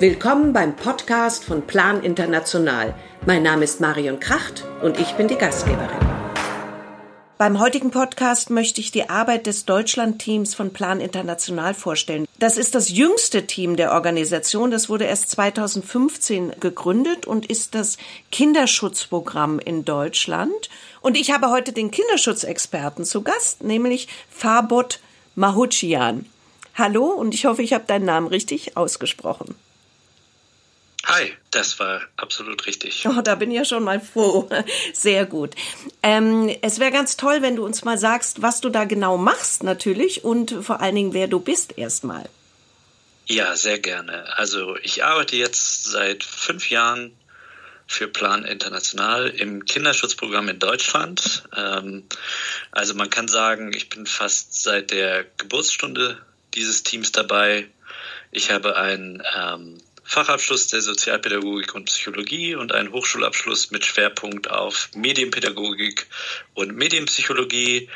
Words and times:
Willkommen 0.00 0.52
beim 0.52 0.76
Podcast 0.76 1.44
von 1.44 1.66
Plan 1.66 2.04
International. 2.04 2.94
Mein 3.26 3.42
Name 3.42 3.64
ist 3.64 3.80
Marion 3.80 4.20
Kracht 4.20 4.64
und 4.80 5.00
ich 5.00 5.14
bin 5.14 5.26
die 5.26 5.34
Gastgeberin. 5.34 5.98
Beim 7.36 7.58
heutigen 7.58 7.90
Podcast 7.90 8.48
möchte 8.50 8.80
ich 8.80 8.92
die 8.92 9.10
Arbeit 9.10 9.48
des 9.48 9.64
Deutschland-Teams 9.64 10.54
von 10.54 10.72
Plan 10.72 11.00
International 11.00 11.74
vorstellen. 11.74 12.26
Das 12.38 12.58
ist 12.58 12.76
das 12.76 12.90
jüngste 12.90 13.48
Team 13.48 13.74
der 13.74 13.90
Organisation. 13.90 14.70
Das 14.70 14.88
wurde 14.88 15.04
erst 15.04 15.30
2015 15.30 16.52
gegründet 16.60 17.26
und 17.26 17.46
ist 17.46 17.74
das 17.74 17.98
Kinderschutzprogramm 18.30 19.58
in 19.58 19.84
Deutschland. 19.84 20.70
Und 21.00 21.16
ich 21.16 21.32
habe 21.32 21.50
heute 21.50 21.72
den 21.72 21.90
Kinderschutzexperten 21.90 23.04
zu 23.04 23.22
Gast, 23.22 23.64
nämlich 23.64 24.06
Fabot 24.30 25.00
Mahuchian. 25.34 26.26
Hallo 26.76 27.06
und 27.06 27.34
ich 27.34 27.46
hoffe, 27.46 27.62
ich 27.62 27.72
habe 27.72 27.84
deinen 27.88 28.04
Namen 28.04 28.28
richtig 28.28 28.76
ausgesprochen. 28.76 29.56
Hi, 31.08 31.32
das 31.50 31.78
war 31.78 32.02
absolut 32.18 32.66
richtig. 32.66 33.06
Oh, 33.08 33.22
da 33.22 33.34
bin 33.34 33.50
ich 33.50 33.56
ja 33.56 33.64
schon 33.64 33.82
mal 33.82 33.98
froh. 33.98 34.46
Sehr 34.92 35.24
gut. 35.24 35.54
Ähm, 36.02 36.54
es 36.60 36.80
wäre 36.80 36.92
ganz 36.92 37.16
toll, 37.16 37.40
wenn 37.40 37.56
du 37.56 37.64
uns 37.64 37.82
mal 37.82 37.96
sagst, 37.96 38.42
was 38.42 38.60
du 38.60 38.68
da 38.68 38.84
genau 38.84 39.16
machst 39.16 39.62
natürlich 39.62 40.22
und 40.22 40.54
vor 40.62 40.82
allen 40.82 40.94
Dingen, 40.94 41.14
wer 41.14 41.26
du 41.26 41.40
bist 41.40 41.78
erstmal. 41.78 42.28
Ja, 43.26 43.56
sehr 43.56 43.78
gerne. 43.78 44.36
Also 44.36 44.76
ich 44.82 45.04
arbeite 45.04 45.36
jetzt 45.36 45.84
seit 45.84 46.24
fünf 46.24 46.68
Jahren 46.68 47.14
für 47.86 48.06
Plan 48.06 48.44
International 48.44 49.28
im 49.28 49.64
Kinderschutzprogramm 49.64 50.50
in 50.50 50.58
Deutschland. 50.58 51.44
Ähm, 51.56 52.04
also 52.70 52.94
man 52.94 53.08
kann 53.08 53.28
sagen, 53.28 53.72
ich 53.72 53.88
bin 53.88 54.04
fast 54.04 54.62
seit 54.62 54.90
der 54.90 55.24
Geburtsstunde 55.38 56.18
dieses 56.54 56.82
Teams 56.82 57.12
dabei. 57.12 57.66
Ich 58.30 58.50
habe 58.50 58.76
ein 58.76 59.22
ähm, 59.34 59.78
Fachabschluss 60.08 60.68
der 60.68 60.80
Sozialpädagogik 60.80 61.74
und 61.74 61.84
Psychologie 61.84 62.54
und 62.54 62.72
einen 62.72 62.92
Hochschulabschluss 62.92 63.70
mit 63.72 63.84
Schwerpunkt 63.84 64.48
auf 64.48 64.88
Medienpädagogik 64.94 66.06
und 66.54 66.74
Medienpsychologie 66.74 67.90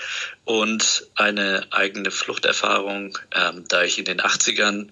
und 0.45 1.09
eine 1.15 1.67
eigene 1.71 2.11
Fluchterfahrung, 2.11 3.17
ähm, 3.35 3.65
da 3.67 3.83
ich 3.85 3.99
in 3.99 4.05
den 4.05 4.21
80ern 4.21 4.91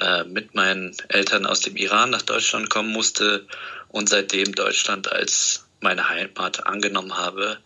äh, 0.00 0.24
mit 0.24 0.56
meinen 0.56 0.96
Eltern 1.06 1.46
aus 1.46 1.60
dem 1.60 1.76
Iran 1.76 2.10
nach 2.10 2.22
Deutschland 2.22 2.68
kommen 2.68 2.90
musste 2.90 3.46
und 3.90 4.08
seitdem 4.08 4.52
Deutschland 4.52 5.12
als 5.12 5.68
meine 5.80 6.08
Heimat 6.08 6.66
angenommen 6.66 7.16
habe. 7.16 7.58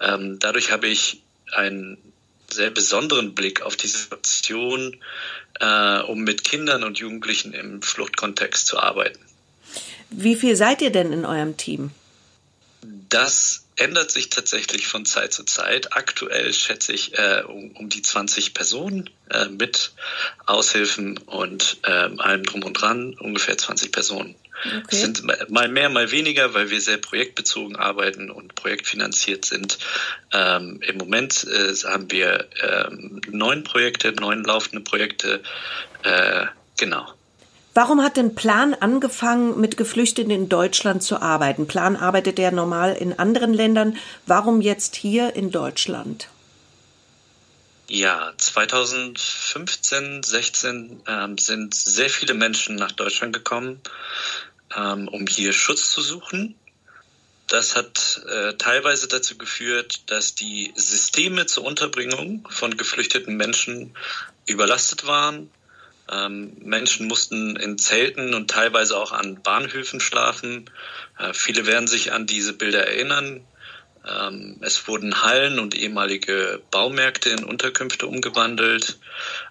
Ähm, 0.00 0.40
dadurch 0.40 0.72
habe 0.72 0.88
ich 0.88 1.22
einen 1.52 2.11
sehr 2.52 2.70
besonderen 2.70 3.34
Blick 3.34 3.62
auf 3.62 3.76
die 3.76 3.88
Situation, 3.88 4.96
äh, 5.60 6.00
um 6.00 6.20
mit 6.22 6.44
Kindern 6.44 6.84
und 6.84 6.98
Jugendlichen 6.98 7.52
im 7.52 7.82
Fluchtkontext 7.82 8.66
zu 8.66 8.78
arbeiten. 8.78 9.20
Wie 10.10 10.36
viel 10.36 10.56
seid 10.56 10.82
ihr 10.82 10.90
denn 10.90 11.12
in 11.12 11.24
eurem 11.24 11.56
Team? 11.56 11.90
Das 13.08 13.61
ändert 13.76 14.10
sich 14.10 14.28
tatsächlich 14.28 14.86
von 14.86 15.04
Zeit 15.04 15.32
zu 15.32 15.44
Zeit. 15.44 15.96
Aktuell 15.96 16.52
schätze 16.52 16.92
ich 16.92 17.18
äh, 17.18 17.42
um, 17.46 17.70
um, 17.72 17.88
die 17.88 18.02
20 18.02 18.54
Personen 18.54 19.10
äh, 19.30 19.46
mit 19.46 19.92
Aushilfen 20.46 21.18
und 21.18 21.78
äh, 21.84 21.90
allem 21.90 22.44
drum 22.44 22.62
und 22.64 22.74
dran, 22.74 23.14
ungefähr 23.18 23.56
20 23.56 23.92
Personen. 23.92 24.34
Okay. 24.64 24.84
Es 24.90 25.00
sind 25.00 25.50
mal 25.50 25.68
mehr, 25.68 25.88
mal 25.88 26.10
weniger, 26.12 26.54
weil 26.54 26.70
wir 26.70 26.80
sehr 26.80 26.98
projektbezogen 26.98 27.76
arbeiten 27.76 28.30
und 28.30 28.54
projektfinanziert 28.54 29.44
sind. 29.44 29.78
Ähm, 30.32 30.80
Im 30.82 30.98
Moment 30.98 31.44
äh, 31.44 31.74
haben 31.84 32.10
wir 32.10 32.48
ähm, 32.60 33.20
neun 33.28 33.64
Projekte, 33.64 34.12
neun 34.12 34.44
laufende 34.44 34.82
Projekte. 34.84 35.42
Äh, 36.04 36.46
genau. 36.78 37.12
Warum 37.74 38.02
hat 38.02 38.16
denn 38.16 38.34
Plan 38.34 38.74
angefangen, 38.74 39.60
mit 39.60 39.76
Geflüchteten 39.76 40.30
in 40.30 40.48
Deutschland 40.48 41.02
zu 41.02 41.22
arbeiten? 41.22 41.66
Plan 41.66 41.96
arbeitet 41.96 42.38
ja 42.38 42.50
normal 42.50 42.94
in 42.94 43.18
anderen 43.18 43.54
Ländern. 43.54 43.96
Warum 44.26 44.60
jetzt 44.60 44.94
hier 44.96 45.34
in 45.34 45.50
Deutschland? 45.50 46.28
Ja, 47.88 48.32
2015, 48.36 50.22
16 50.22 51.02
ähm, 51.06 51.38
sind 51.38 51.74
sehr 51.74 52.08
viele 52.08 52.34
Menschen 52.34 52.76
nach 52.76 52.92
Deutschland 52.92 53.32
gekommen 53.32 53.80
ähm, 54.76 55.08
um 55.08 55.26
hier 55.26 55.52
Schutz 55.52 55.90
zu 55.90 56.00
suchen. 56.00 56.54
Das 57.48 57.76
hat 57.76 58.22
äh, 58.28 58.54
teilweise 58.54 59.08
dazu 59.08 59.36
geführt, 59.36 60.10
dass 60.10 60.34
die 60.34 60.72
Systeme 60.74 61.46
zur 61.46 61.64
Unterbringung 61.64 62.48
von 62.50 62.76
geflüchteten 62.76 63.36
Menschen 63.36 63.94
überlastet 64.46 65.06
waren. 65.06 65.50
Ähm, 66.12 66.52
Menschen 66.60 67.06
mussten 67.06 67.56
in 67.56 67.78
Zelten 67.78 68.34
und 68.34 68.50
teilweise 68.50 68.96
auch 68.96 69.12
an 69.12 69.42
Bahnhöfen 69.42 70.00
schlafen. 70.00 70.70
Äh, 71.18 71.32
viele 71.32 71.66
werden 71.66 71.86
sich 71.86 72.12
an 72.12 72.26
diese 72.26 72.52
Bilder 72.52 72.86
erinnern. 72.86 73.44
Ähm, 74.04 74.56
es 74.60 74.88
wurden 74.88 75.22
Hallen 75.22 75.58
und 75.58 75.76
ehemalige 75.76 76.60
Baumärkte 76.70 77.30
in 77.30 77.44
Unterkünfte 77.44 78.06
umgewandelt. 78.06 78.98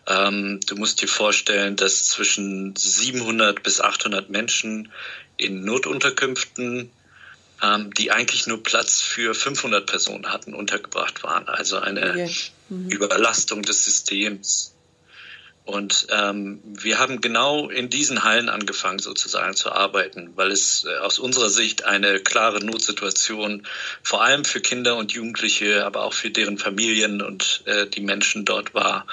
Ähm, 0.08 0.60
du 0.68 0.76
musst 0.76 1.02
dir 1.02 1.08
vorstellen, 1.08 1.78
dass 1.78 2.08
zwischen 2.08 2.76
700 2.76 3.64
bis 3.64 3.80
800 3.80 4.30
Menschen 4.30 4.92
in 5.38 5.64
Notunterkünften, 5.64 6.92
ähm, 7.64 7.94
die 7.94 8.12
eigentlich 8.12 8.46
nur 8.46 8.62
Platz 8.62 9.02
für 9.02 9.34
500 9.34 9.86
Personen 9.86 10.28
hatten, 10.32 10.54
untergebracht 10.54 11.24
waren. 11.24 11.48
Also 11.48 11.78
eine 11.78 12.12
okay. 12.12 12.36
mhm. 12.70 12.90
Überlastung 12.90 13.62
des 13.62 13.86
Systems. 13.86 14.76
Und 15.72 16.08
ähm, 16.10 16.60
wir 16.66 17.00
haben 17.00 17.22
genau 17.22 17.70
in 17.70 17.90
diesen 17.90 18.26
Hallen 18.26 18.50
angefangen 18.50 19.00
sozusagen 19.00 19.56
zu 19.56 19.72
arbeiten, 19.72 20.34
weil 20.36 20.52
es 20.52 20.84
äh, 20.84 20.98
aus 20.98 21.18
unserer 21.18 21.50
Sicht 21.50 21.86
eine 21.86 22.20
klare 22.20 22.60
Notsituation 22.60 23.66
vor 24.04 24.22
allem 24.22 24.44
für 24.44 24.60
Kinder 24.60 24.98
und 24.98 25.14
Jugendliche, 25.14 25.86
aber 25.86 26.04
auch 26.04 26.12
für 26.12 26.30
deren 26.30 26.58
Familien 26.58 27.22
und 27.22 27.64
äh, 27.68 27.88
die 27.88 28.02
Menschen 28.02 28.44
dort 28.44 28.74
war. 28.74 29.08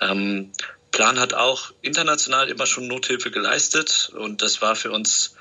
Ähm, 0.00 0.50
Plan 0.90 1.20
hat 1.20 1.34
auch 1.34 1.70
international 1.80 2.48
immer 2.48 2.66
schon 2.66 2.88
Nothilfe 2.88 3.30
geleistet 3.30 4.10
und 4.12 4.42
das 4.42 4.60
war 4.60 4.74
für 4.74 4.90
uns 4.90 5.36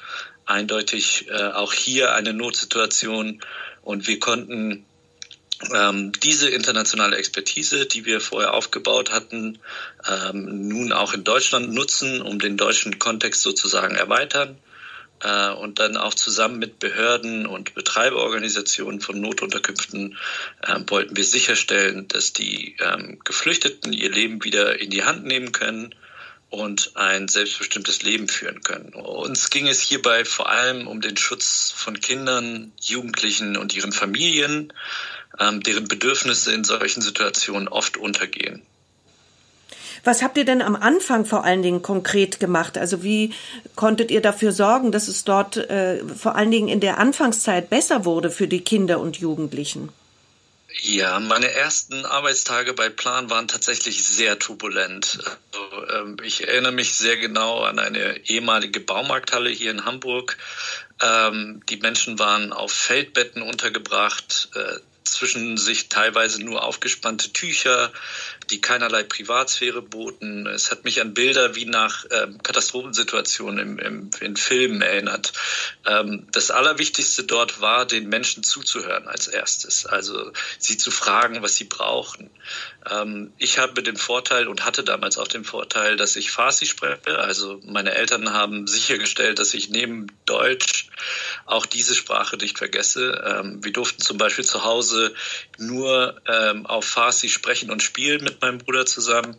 eindeutig 0.46 1.30
äh, 1.30 1.48
auch 1.48 1.74
hier 1.74 2.14
eine 2.14 2.34
Notsituation 2.34 3.42
und 3.82 4.08
wir 4.08 4.20
konnten 4.20 4.86
ähm, 5.74 6.12
diese 6.24 6.50
internationale 6.50 7.18
Expertise, 7.18 7.86
die 7.86 8.06
wir 8.06 8.22
vorher 8.22 8.54
aufgebaut 8.54 9.12
hatten, 9.12 9.60
ähm, 10.08 10.68
nun 10.68 10.94
auch 10.94 11.14
in 11.14 11.24
Deutschland 11.24 11.74
nutzen, 11.74 12.22
um 12.22 12.40
den 12.40 12.58
deutschen 12.58 13.00
Kontext 13.00 13.42
sozusagen 13.42 13.96
erweitern 13.96 14.58
äh, 15.22 15.50
und 15.52 15.80
dann 15.80 15.98
auch 15.98 16.14
zusammen 16.14 16.60
mit 16.60 16.80
Behörden 16.80 17.46
und 17.46 17.76
Betreiberorganisationen 17.76 19.02
von 19.02 19.20
Notunterkünften 19.20 20.18
äh, 20.62 20.80
wollten 20.88 21.16
wir 21.16 21.26
sicherstellen, 21.26 22.08
dass 22.08 22.34
die 22.34 22.78
ähm, 22.80 23.20
Geflüchteten 23.24 23.94
ihr 23.94 24.12
Leben 24.12 24.44
wieder 24.44 24.80
in 24.80 24.90
die 24.90 25.04
Hand 25.04 25.26
nehmen 25.26 25.52
können 25.52 25.94
und 26.50 26.96
ein 26.96 27.28
selbstbestimmtes 27.28 28.02
Leben 28.02 28.28
führen 28.28 28.62
können. 28.62 28.94
Uns 28.94 29.50
ging 29.52 29.68
es 29.68 29.82
hierbei 29.82 30.26
vor 30.26 30.50
allem 30.50 30.88
um 30.88 31.00
den 31.00 31.16
Schutz 31.16 31.72
von 31.76 32.00
Kindern, 32.00 32.72
Jugendlichen 32.82 33.56
und 33.56 33.76
ihren 33.76 33.92
Familien, 33.92 34.74
ähm, 35.40 35.62
deren 35.64 35.88
Bedürfnisse 35.88 36.54
in 36.54 36.64
solchen 36.64 37.02
Situationen 37.02 37.68
oft 37.68 37.98
untergehen. 37.98 38.62
Was 40.04 40.22
habt 40.22 40.38
ihr 40.38 40.46
denn 40.46 40.62
am 40.62 40.76
Anfang 40.76 41.26
vor 41.26 41.44
allen 41.44 41.62
Dingen 41.62 41.82
konkret 41.82 42.40
gemacht? 42.40 42.78
Also 42.78 43.04
wie 43.04 43.34
konntet 43.76 44.12
ihr 44.12 44.22
dafür 44.22 44.52
sorgen, 44.52 44.92
dass 44.92 45.08
es 45.08 45.24
dort 45.24 45.58
äh, 45.58 46.04
vor 46.06 46.36
allen 46.36 46.52
Dingen 46.52 46.70
in 46.70 46.80
der 46.80 46.98
Anfangszeit 46.98 47.70
besser 47.70 48.06
wurde 48.06 48.32
für 48.32 48.48
die 48.48 48.62
Kinder 48.62 49.00
und 49.00 49.18
Jugendlichen? 49.18 49.90
Ja, 50.82 51.20
meine 51.20 51.52
ersten 51.52 52.06
Arbeitstage 52.06 52.74
bei 52.74 52.90
Plan 52.90 53.30
waren 53.30 53.48
tatsächlich 53.48 54.06
sehr 54.06 54.38
turbulent. 54.38 55.20
Also, 55.52 55.88
ähm, 55.94 56.18
ich 56.24 56.48
erinnere 56.48 56.72
mich 56.72 56.94
sehr 56.94 57.18
genau 57.18 57.64
an 57.64 57.80
eine 57.80 58.18
ehemalige 58.28 58.80
Baumarkthalle 58.80 59.50
hier 59.50 59.72
in 59.72 59.86
Hamburg. 59.86 60.38
Ähm, 61.02 61.62
die 61.70 61.78
Menschen 61.78 62.20
waren 62.20 62.54
auf 62.54 62.72
Feldbetten 62.72 63.42
untergebracht. 63.42 64.50
Äh, 64.54 64.80
zwischen 65.12 65.58
sich 65.58 65.90
teilweise 65.90 66.44
nur 66.44 66.64
aufgespannte 66.64 67.32
Tücher, 67.34 67.92
die 68.50 68.62
keinerlei 68.62 69.04
Privatsphäre 69.04 69.82
boten. 69.82 70.48
Es 70.48 70.72
hat 70.72 70.84
mich 70.84 71.02
an 71.02 71.14
Bilder 71.14 71.56
wie 71.56 71.66
nach 71.66 72.06
ähm, 72.12 72.42
Katastrophensituationen 72.42 73.60
im, 73.60 73.80
im, 73.80 74.10
in 74.22 74.36
Filmen 74.36 74.82
erinnert. 74.82 75.34
Ähm, 75.86 76.28
das 76.32 76.52
Allerwichtigste 76.52 77.24
dort 77.24 77.62
war, 77.62 77.86
den 77.86 78.10
Menschen 78.10 78.44
zuzuhören 78.44 79.08
als 79.08 79.28
erstes, 79.28 79.86
also 79.86 80.32
sie 80.58 80.78
zu 80.78 80.92
fragen, 80.92 81.42
was 81.42 81.56
sie 81.56 81.66
brauchen. 81.66 82.30
Ähm, 82.90 83.34
ich 83.38 83.60
habe 83.60 83.84
den 83.84 83.98
Vorteil 83.98 84.48
und 84.48 84.66
hatte 84.66 84.84
damals 84.84 85.18
auch 85.18 85.28
den 85.28 85.44
Vorteil, 85.44 85.98
dass 85.98 86.16
ich 86.16 86.32
Farsi 86.32 86.66
spreche. 86.66 87.20
Also 87.20 87.60
meine 87.64 87.94
Eltern 87.94 88.34
haben 88.34 88.68
sichergestellt, 88.68 89.40
dass 89.40 89.54
ich 89.54 89.70
neben 89.70 90.08
Deutsch 90.26 90.90
auch 91.46 91.66
diese 91.66 91.96
Sprache 91.96 92.38
nicht 92.38 92.58
vergesse. 92.58 93.24
Ähm, 93.26 93.64
wir 93.64 93.74
durften 93.74 94.02
zum 94.02 94.18
Beispiel 94.18 94.46
zu 94.46 94.64
Hause 94.64 95.14
nur 95.58 96.22
ähm, 96.28 96.66
auf 96.66 96.86
Farsi 96.86 97.30
sprechen 97.30 97.72
und 97.72 97.84
spielen 97.84 98.24
mit 98.24 98.39
meinem 98.42 98.60
Bruder 98.60 98.86
zusammen. 98.86 99.36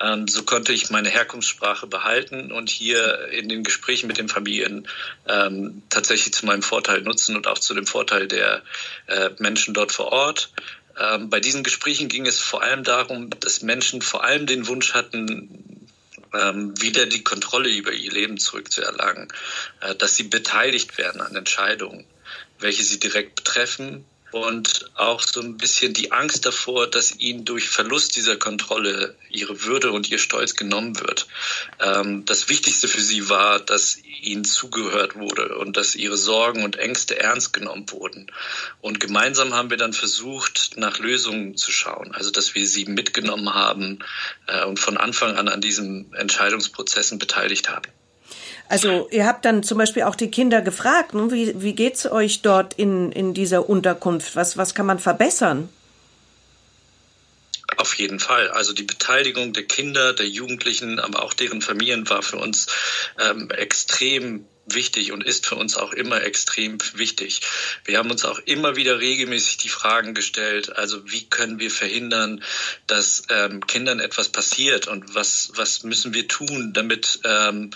Ähm, 0.00 0.28
so 0.28 0.42
konnte 0.42 0.72
ich 0.72 0.90
meine 0.90 1.08
Herkunftssprache 1.08 1.86
behalten 1.86 2.52
und 2.52 2.70
hier 2.70 3.28
in 3.28 3.48
den 3.48 3.64
Gesprächen 3.64 4.06
mit 4.06 4.18
den 4.18 4.28
Familien 4.28 4.88
ähm, 5.26 5.82
tatsächlich 5.90 6.34
zu 6.34 6.46
meinem 6.46 6.62
Vorteil 6.62 7.02
nutzen 7.02 7.36
und 7.36 7.46
auch 7.46 7.58
zu 7.58 7.74
dem 7.74 7.86
Vorteil 7.86 8.28
der 8.28 8.62
äh, 9.06 9.30
Menschen 9.38 9.74
dort 9.74 9.92
vor 9.92 10.12
Ort. 10.12 10.50
Ähm, 10.98 11.30
bei 11.30 11.40
diesen 11.40 11.62
Gesprächen 11.62 12.08
ging 12.08 12.26
es 12.26 12.40
vor 12.40 12.62
allem 12.62 12.84
darum, 12.84 13.30
dass 13.40 13.62
Menschen 13.62 14.02
vor 14.02 14.24
allem 14.24 14.46
den 14.46 14.66
Wunsch 14.66 14.94
hatten, 14.94 15.86
ähm, 16.34 16.80
wieder 16.80 17.06
die 17.06 17.22
Kontrolle 17.22 17.70
über 17.70 17.92
ihr 17.92 18.10
Leben 18.10 18.38
zurückzuerlangen, 18.38 19.28
äh, 19.80 19.94
dass 19.94 20.16
sie 20.16 20.24
beteiligt 20.24 20.98
werden 20.98 21.20
an 21.20 21.34
Entscheidungen, 21.36 22.04
welche 22.58 22.82
sie 22.82 22.98
direkt 22.98 23.36
betreffen 23.36 24.04
und 24.30 24.90
auch 24.94 25.22
so 25.22 25.40
ein 25.40 25.56
bisschen 25.56 25.94
die 25.94 26.12
Angst 26.12 26.44
davor, 26.44 26.86
dass 26.86 27.16
ihnen 27.18 27.44
durch 27.44 27.68
Verlust 27.68 28.16
dieser 28.16 28.36
Kontrolle 28.36 29.14
ihre 29.30 29.64
Würde 29.64 29.92
und 29.92 30.10
ihr 30.10 30.18
Stolz 30.18 30.54
genommen 30.54 31.00
wird. 31.00 31.26
Ähm, 31.80 32.24
das 32.24 32.48
Wichtigste 32.48 32.88
für 32.88 33.00
sie 33.00 33.28
war, 33.28 33.60
dass 33.60 33.98
ihnen 34.20 34.44
zugehört 34.44 35.14
wurde 35.14 35.56
und 35.56 35.76
dass 35.76 35.94
ihre 35.94 36.16
Sorgen 36.16 36.64
und 36.64 36.76
Ängste 36.76 37.18
ernst 37.18 37.52
genommen 37.52 37.90
wurden. 37.90 38.30
Und 38.80 39.00
gemeinsam 39.00 39.54
haben 39.54 39.70
wir 39.70 39.76
dann 39.76 39.92
versucht, 39.92 40.72
nach 40.76 40.98
Lösungen 40.98 41.56
zu 41.56 41.72
schauen. 41.72 42.14
Also, 42.14 42.30
dass 42.30 42.54
wir 42.54 42.66
sie 42.66 42.84
mitgenommen 42.84 43.54
haben 43.54 44.00
äh, 44.46 44.64
und 44.64 44.78
von 44.78 44.96
Anfang 44.96 45.36
an 45.36 45.48
an 45.48 45.60
diesen 45.60 46.12
Entscheidungsprozessen 46.14 47.18
beteiligt 47.18 47.68
haben. 47.70 47.90
Also 48.68 49.08
ihr 49.10 49.26
habt 49.26 49.44
dann 49.44 49.62
zum 49.62 49.78
Beispiel 49.78 50.02
auch 50.02 50.14
die 50.14 50.30
Kinder 50.30 50.60
gefragt, 50.60 51.14
ne? 51.14 51.30
wie, 51.30 51.60
wie 51.62 51.74
geht's 51.74 52.06
euch 52.06 52.42
dort 52.42 52.74
in, 52.74 53.12
in 53.12 53.32
dieser 53.32 53.68
Unterkunft? 53.68 54.36
Was, 54.36 54.56
was 54.56 54.74
kann 54.74 54.86
man 54.86 54.98
verbessern? 54.98 55.70
Auf 57.76 57.94
jeden 57.94 58.18
Fall. 58.18 58.48
Also 58.50 58.72
die 58.72 58.82
Beteiligung 58.82 59.52
der 59.52 59.64
Kinder, 59.64 60.12
der 60.12 60.26
Jugendlichen, 60.26 60.98
aber 60.98 61.22
auch 61.22 61.32
deren 61.32 61.62
Familien 61.62 62.08
war 62.08 62.22
für 62.22 62.36
uns 62.36 62.66
ähm, 63.18 63.50
extrem 63.50 64.46
wichtig 64.74 65.12
und 65.12 65.24
ist 65.24 65.46
für 65.46 65.54
uns 65.54 65.76
auch 65.76 65.92
immer 65.92 66.22
extrem 66.22 66.78
wichtig. 66.94 67.40
Wir 67.84 67.98
haben 67.98 68.10
uns 68.10 68.24
auch 68.24 68.38
immer 68.40 68.76
wieder 68.76 69.00
regelmäßig 69.00 69.58
die 69.58 69.68
Fragen 69.68 70.14
gestellt, 70.14 70.76
also 70.76 71.10
wie 71.10 71.24
können 71.28 71.58
wir 71.58 71.70
verhindern, 71.70 72.42
dass 72.86 73.22
ähm, 73.30 73.66
Kindern 73.66 74.00
etwas 74.00 74.28
passiert 74.28 74.88
und 74.88 75.14
was, 75.14 75.52
was 75.54 75.84
müssen 75.84 76.14
wir 76.14 76.28
tun, 76.28 76.72
damit 76.74 77.20
ähm, 77.24 77.70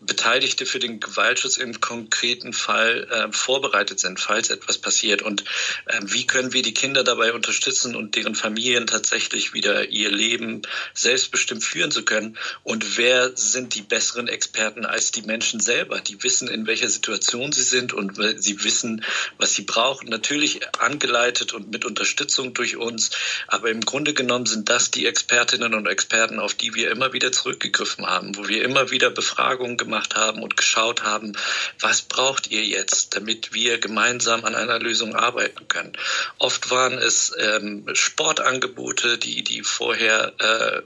Beteiligte 0.00 0.64
für 0.64 0.78
den 0.78 1.00
Gewaltschutz 1.00 1.56
im 1.56 1.80
konkreten 1.80 2.52
Fall 2.52 3.08
äh, 3.10 3.32
vorbereitet 3.32 3.98
sind, 3.98 4.20
falls 4.20 4.50
etwas 4.50 4.78
passiert. 4.78 5.22
Und 5.22 5.42
äh, 5.86 6.00
wie 6.02 6.26
können 6.26 6.52
wir 6.52 6.62
die 6.62 6.74
Kinder 6.74 7.02
dabei 7.02 7.32
unterstützen 7.32 7.96
und 7.96 8.14
deren 8.14 8.34
Familien 8.34 8.86
tatsächlich 8.86 9.54
wieder 9.54 9.88
ihr 9.88 10.10
Leben 10.10 10.62
selbstbestimmt 10.94 11.64
führen 11.64 11.90
zu 11.90 12.04
können? 12.04 12.38
Und 12.62 12.96
wer 12.96 13.36
sind 13.36 13.74
die 13.74 13.82
besseren 13.82 14.28
Experten 14.28 14.86
als 14.86 15.10
die 15.10 15.22
Menschen 15.22 15.58
selber? 15.58 16.00
Die 16.00 16.22
wissen, 16.22 16.46
in 16.46 16.66
welcher 16.66 16.88
Situation 16.88 17.50
sie 17.50 17.64
sind 17.64 17.92
und 17.92 18.18
sie 18.36 18.62
wissen, 18.62 19.04
was 19.36 19.54
sie 19.54 19.62
brauchen. 19.62 20.08
Natürlich 20.08 20.60
angeleitet 20.78 21.52
und 21.52 21.72
mit 21.72 21.84
Unterstützung 21.84 22.54
durch 22.54 22.76
uns. 22.76 23.10
Aber 23.48 23.70
im 23.70 23.80
Grunde 23.80 24.14
genommen 24.14 24.46
sind 24.46 24.68
das 24.68 24.92
die 24.92 25.06
Expertinnen 25.06 25.74
und 25.74 25.86
Experten, 25.86 26.38
auf 26.38 26.54
die 26.54 26.74
wir 26.74 26.90
immer 26.90 27.12
wieder 27.12 27.32
zurückgegriffen 27.32 28.06
haben, 28.06 28.36
wo 28.36 28.46
wir 28.46 28.62
immer 28.62 28.90
wieder 28.92 29.10
Befragungen 29.10 29.76
gemacht 29.76 29.87
gemacht 29.88 30.14
haben 30.14 30.42
und 30.42 30.56
geschaut 30.56 31.02
haben, 31.02 31.32
was 31.80 32.02
braucht 32.02 32.50
ihr 32.50 32.64
jetzt, 32.64 33.16
damit 33.16 33.54
wir 33.54 33.78
gemeinsam 33.78 34.44
an 34.44 34.54
einer 34.54 34.78
Lösung 34.78 35.16
arbeiten 35.16 35.66
können. 35.68 35.92
Oft 36.38 36.70
waren 36.70 36.98
es 36.98 37.32
ähm, 37.38 37.86
Sportangebote, 37.94 39.16
die, 39.18 39.42
die 39.42 39.62
vorher 39.62 40.34
äh, 40.38 40.82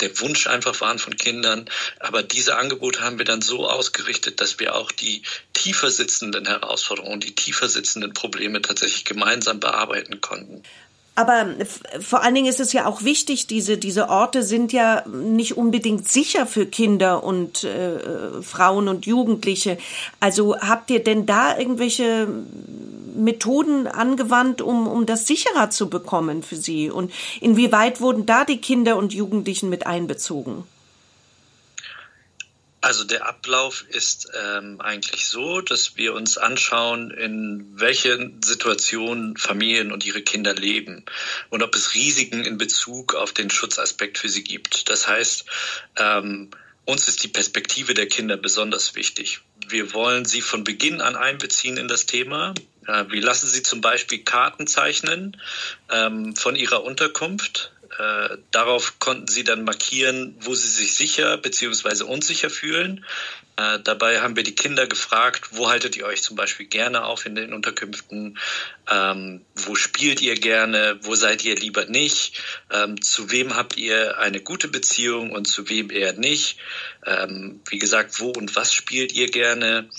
der 0.00 0.18
Wunsch 0.20 0.48
einfach 0.48 0.80
waren 0.80 0.98
von 0.98 1.16
Kindern. 1.16 1.66
Aber 2.00 2.24
diese 2.24 2.56
Angebote 2.56 3.00
haben 3.00 3.18
wir 3.18 3.24
dann 3.24 3.42
so 3.42 3.68
ausgerichtet, 3.70 4.40
dass 4.40 4.58
wir 4.58 4.74
auch 4.74 4.90
die 4.90 5.22
tiefer 5.52 5.90
sitzenden 5.90 6.46
Herausforderungen, 6.46 7.20
die 7.20 7.36
tiefer 7.36 7.68
sitzenden 7.68 8.12
Probleme 8.12 8.60
tatsächlich 8.60 9.04
gemeinsam 9.04 9.60
bearbeiten 9.60 10.20
konnten. 10.20 10.64
Aber 11.14 11.46
vor 12.00 12.22
allen 12.22 12.34
Dingen 12.34 12.48
ist 12.48 12.60
es 12.60 12.72
ja 12.72 12.86
auch 12.86 13.02
wichtig, 13.02 13.46
diese, 13.46 13.76
diese 13.76 14.08
Orte 14.08 14.42
sind 14.42 14.72
ja 14.72 15.04
nicht 15.06 15.58
unbedingt 15.58 16.08
sicher 16.08 16.46
für 16.46 16.64
Kinder 16.64 17.22
und 17.22 17.64
äh, 17.64 18.40
Frauen 18.40 18.88
und 18.88 19.04
Jugendliche. 19.04 19.76
Also 20.20 20.56
habt 20.58 20.90
ihr 20.90 21.04
denn 21.04 21.26
da 21.26 21.58
irgendwelche 21.58 22.28
Methoden 23.14 23.86
angewandt, 23.86 24.62
um, 24.62 24.86
um 24.86 25.04
das 25.04 25.26
sicherer 25.26 25.68
zu 25.68 25.90
bekommen 25.90 26.42
für 26.42 26.56
sie? 26.56 26.90
Und 26.90 27.12
inwieweit 27.42 28.00
wurden 28.00 28.24
da 28.24 28.46
die 28.46 28.58
Kinder 28.58 28.96
und 28.96 29.12
Jugendlichen 29.12 29.68
mit 29.68 29.86
einbezogen? 29.86 30.64
Also 32.82 33.04
der 33.04 33.26
Ablauf 33.26 33.84
ist 33.88 34.28
ähm, 34.34 34.80
eigentlich 34.80 35.28
so, 35.28 35.60
dass 35.60 35.96
wir 35.96 36.14
uns 36.14 36.36
anschauen, 36.36 37.12
in 37.12 37.64
welchen 37.80 38.42
Situationen 38.42 39.36
Familien 39.36 39.92
und 39.92 40.04
ihre 40.04 40.20
Kinder 40.20 40.52
leben 40.52 41.04
und 41.48 41.62
ob 41.62 41.76
es 41.76 41.94
Risiken 41.94 42.44
in 42.44 42.58
Bezug 42.58 43.14
auf 43.14 43.32
den 43.32 43.50
Schutzaspekt 43.50 44.18
für 44.18 44.28
sie 44.28 44.42
gibt. 44.42 44.90
Das 44.90 45.06
heißt, 45.06 45.44
ähm, 45.96 46.50
uns 46.84 47.06
ist 47.06 47.22
die 47.22 47.28
Perspektive 47.28 47.94
der 47.94 48.08
Kinder 48.08 48.36
besonders 48.36 48.96
wichtig. 48.96 49.42
Wir 49.68 49.94
wollen 49.94 50.24
sie 50.24 50.40
von 50.40 50.64
Beginn 50.64 51.00
an 51.00 51.14
einbeziehen 51.14 51.76
in 51.76 51.86
das 51.86 52.06
Thema. 52.06 52.52
Wir 52.84 53.22
lassen 53.22 53.46
sie 53.46 53.62
zum 53.62 53.80
Beispiel 53.80 54.24
Karten 54.24 54.66
zeichnen 54.66 55.40
ähm, 55.88 56.34
von 56.34 56.56
ihrer 56.56 56.82
Unterkunft 56.82 57.70
äh, 57.98 58.38
darauf 58.50 58.98
konnten 58.98 59.28
sie 59.28 59.44
dann 59.44 59.64
markieren, 59.64 60.34
wo 60.40 60.54
sie 60.54 60.68
sich 60.68 60.94
sicher 60.96 61.36
bzw. 61.36 62.04
unsicher 62.04 62.48
fühlen. 62.48 63.04
Äh, 63.56 63.80
dabei 63.84 64.20
haben 64.20 64.34
wir 64.34 64.44
die 64.44 64.54
Kinder 64.54 64.86
gefragt, 64.86 65.50
wo 65.52 65.68
haltet 65.68 65.96
ihr 65.96 66.06
euch 66.06 66.22
zum 66.22 66.36
Beispiel 66.36 66.66
gerne 66.66 67.04
auf 67.04 67.26
in 67.26 67.34
den 67.34 67.52
Unterkünften? 67.52 68.38
Ähm, 68.90 69.44
wo 69.54 69.74
spielt 69.74 70.22
ihr 70.22 70.36
gerne? 70.36 70.98
Wo 71.02 71.14
seid 71.14 71.44
ihr 71.44 71.54
lieber 71.54 71.84
nicht? 71.84 72.40
Ähm, 72.70 73.02
zu 73.02 73.30
wem 73.30 73.56
habt 73.56 73.76
ihr 73.76 74.18
eine 74.18 74.40
gute 74.40 74.68
Beziehung 74.68 75.32
und 75.32 75.44
zu 75.44 75.68
wem 75.68 75.90
eher 75.90 76.14
nicht? 76.14 76.58
Ähm, 77.04 77.60
wie 77.68 77.78
gesagt, 77.78 78.20
wo 78.20 78.30
und 78.30 78.56
was 78.56 78.72
spielt 78.72 79.12
ihr 79.12 79.30
gerne? 79.30 79.90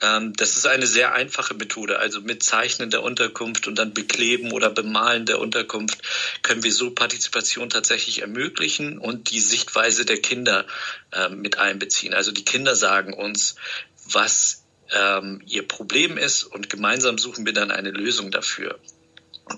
Ähm, 0.00 0.34
das 0.34 0.56
ist 0.56 0.66
eine 0.66 0.86
sehr 0.86 1.14
einfache 1.14 1.54
Methode. 1.54 1.98
Also 1.98 2.20
mit 2.20 2.42
Zeichnen 2.42 2.90
der 2.90 3.02
Unterkunft 3.02 3.66
und 3.66 3.78
dann 3.78 3.94
Bekleben 3.94 4.52
oder 4.52 4.70
Bemalen 4.70 5.26
der 5.26 5.38
Unterkunft 5.38 6.02
können 6.42 6.62
wir 6.62 6.72
so 6.72 6.90
Partizipation 6.90 7.70
tatsächlich 7.70 8.22
ermöglichen 8.22 8.98
und 8.98 9.30
die 9.30 9.40
Sichtweise 9.40 10.04
der 10.04 10.18
Kinder 10.18 10.66
äh, 11.12 11.28
mit 11.30 11.58
einbeziehen. 11.58 12.14
Also 12.14 12.32
die 12.32 12.44
Kinder 12.44 12.76
sagen 12.76 13.14
uns, 13.14 13.56
was 14.04 14.64
ähm, 14.92 15.42
ihr 15.46 15.66
Problem 15.66 16.18
ist 16.18 16.44
und 16.44 16.70
gemeinsam 16.70 17.18
suchen 17.18 17.46
wir 17.46 17.52
dann 17.52 17.70
eine 17.70 17.90
Lösung 17.90 18.30
dafür. 18.30 18.78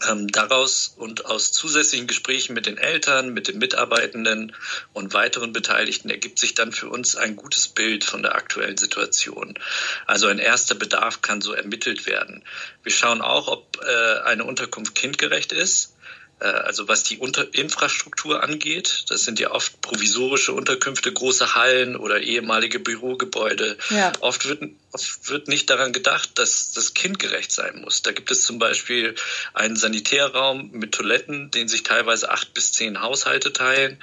Ähm, 0.06 0.28
daraus 0.28 0.94
und 0.98 1.24
aus 1.24 1.50
zusätzlichen 1.50 2.06
Gesprächen 2.06 2.52
mit 2.52 2.66
den 2.66 2.76
Eltern, 2.76 3.32
mit 3.32 3.48
den 3.48 3.56
Mitarbeitenden 3.56 4.54
und 4.92 5.14
weiteren 5.14 5.54
Beteiligten 5.54 6.10
ergibt 6.10 6.38
sich 6.38 6.54
dann 6.54 6.72
für 6.72 6.90
uns 6.90 7.16
ein 7.16 7.36
gutes 7.36 7.68
Bild 7.68 8.04
von 8.04 8.22
der 8.22 8.34
aktuellen 8.34 8.76
Situation. 8.76 9.58
Also 10.06 10.26
ein 10.26 10.38
erster 10.38 10.74
Bedarf 10.74 11.22
kann 11.22 11.40
so 11.40 11.54
ermittelt 11.54 12.06
werden. 12.06 12.44
Wir 12.82 12.92
schauen 12.92 13.22
auch, 13.22 13.48
ob 13.48 13.78
äh, 13.82 14.20
eine 14.24 14.44
Unterkunft 14.44 14.94
kindgerecht 14.94 15.52
ist. 15.52 15.94
Äh, 16.40 16.44
also 16.44 16.88
was 16.88 17.04
die 17.04 17.18
Unter 17.18 17.54
Infrastruktur 17.54 18.42
angeht, 18.42 19.06
das 19.08 19.22
sind 19.24 19.40
ja 19.40 19.50
oft 19.52 19.80
provisorische 19.80 20.52
Unterkünfte, 20.52 21.12
große 21.12 21.54
Hallen 21.54 21.96
oder 21.96 22.20
ehemalige 22.20 22.78
Bürogebäude. 22.78 23.78
Ja. 23.90 24.12
Oft 24.20 24.46
wird 24.46 24.62
Oft 24.92 25.28
wird 25.28 25.48
nicht 25.48 25.68
daran 25.68 25.92
gedacht, 25.92 26.38
dass 26.38 26.72
das 26.72 26.94
kindgerecht 26.94 27.52
sein 27.52 27.82
muss. 27.82 28.02
Da 28.02 28.12
gibt 28.12 28.30
es 28.30 28.42
zum 28.42 28.58
Beispiel 28.58 29.14
einen 29.52 29.76
Sanitärraum 29.76 30.70
mit 30.70 30.92
Toiletten, 30.92 31.50
den 31.50 31.68
sich 31.68 31.82
teilweise 31.82 32.30
acht 32.30 32.54
bis 32.54 32.72
zehn 32.72 33.02
Haushalte 33.02 33.52
teilen. 33.52 34.02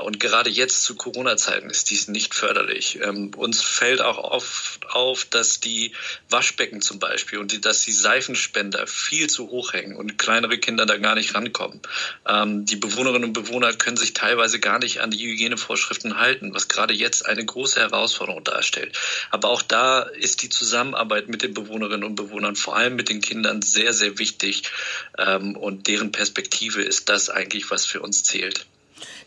Und 0.00 0.20
gerade 0.20 0.48
jetzt 0.48 0.84
zu 0.84 0.94
Corona-Zeiten 0.94 1.68
ist 1.68 1.90
dies 1.90 2.08
nicht 2.08 2.34
förderlich. 2.34 2.98
Ähm, 3.02 3.32
uns 3.36 3.60
fällt 3.60 4.00
auch 4.00 4.16
auf, 4.16 4.78
auf, 4.88 5.26
dass 5.26 5.60
die 5.60 5.92
Waschbecken 6.30 6.80
zum 6.80 6.98
Beispiel 6.98 7.38
und 7.38 7.66
dass 7.66 7.84
die 7.84 7.92
Seifenspender 7.92 8.86
viel 8.86 9.28
zu 9.28 9.50
hoch 9.50 9.74
hängen 9.74 9.94
und 9.96 10.16
kleinere 10.16 10.56
Kinder 10.56 10.86
da 10.86 10.96
gar 10.96 11.14
nicht 11.14 11.34
rankommen. 11.34 11.82
Ähm, 12.26 12.64
die 12.64 12.76
Bewohnerinnen 12.76 13.24
und 13.24 13.32
Bewohner 13.34 13.74
können 13.74 13.98
sich 13.98 14.14
teilweise 14.14 14.60
gar 14.60 14.78
nicht 14.78 15.02
an 15.02 15.10
die 15.10 15.18
Hygienevorschriften 15.18 16.18
halten, 16.18 16.54
was 16.54 16.68
gerade 16.68 16.94
jetzt 16.94 17.26
eine 17.26 17.44
große 17.44 17.78
Herausforderung 17.78 18.44
darstellt. 18.44 18.98
Aber 19.30 19.50
auch 19.50 19.60
da 19.60 20.06
ist 20.22 20.42
die 20.42 20.48
Zusammenarbeit 20.48 21.28
mit 21.28 21.42
den 21.42 21.54
Bewohnerinnen 21.54 22.04
und 22.04 22.14
Bewohnern, 22.14 22.56
vor 22.56 22.76
allem 22.76 22.96
mit 22.96 23.08
den 23.08 23.20
Kindern, 23.20 23.62
sehr, 23.62 23.92
sehr 23.92 24.18
wichtig. 24.18 24.62
Ähm, 25.18 25.56
und 25.56 25.88
deren 25.88 26.12
Perspektive 26.12 26.82
ist 26.82 27.08
das 27.08 27.28
eigentlich, 27.28 27.70
was 27.70 27.86
für 27.86 28.00
uns 28.00 28.24
zählt. 28.24 28.66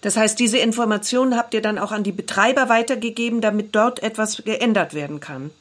Das 0.02 0.18
heißt, 0.18 0.40
diese 0.40 0.58
Informationen 0.58 1.36
habt 1.36 1.54
ihr 1.54 1.62
dann 1.62 1.78
auch 1.78 1.92
an 1.92 2.04
die 2.04 2.12
Betreiber 2.12 2.70
weitergegeben, 2.70 3.42
damit 3.42 3.76
dort 3.76 4.02
etwas 4.04 4.44
geändert 4.44 4.94
werden 4.94 5.20
kann. 5.20 5.52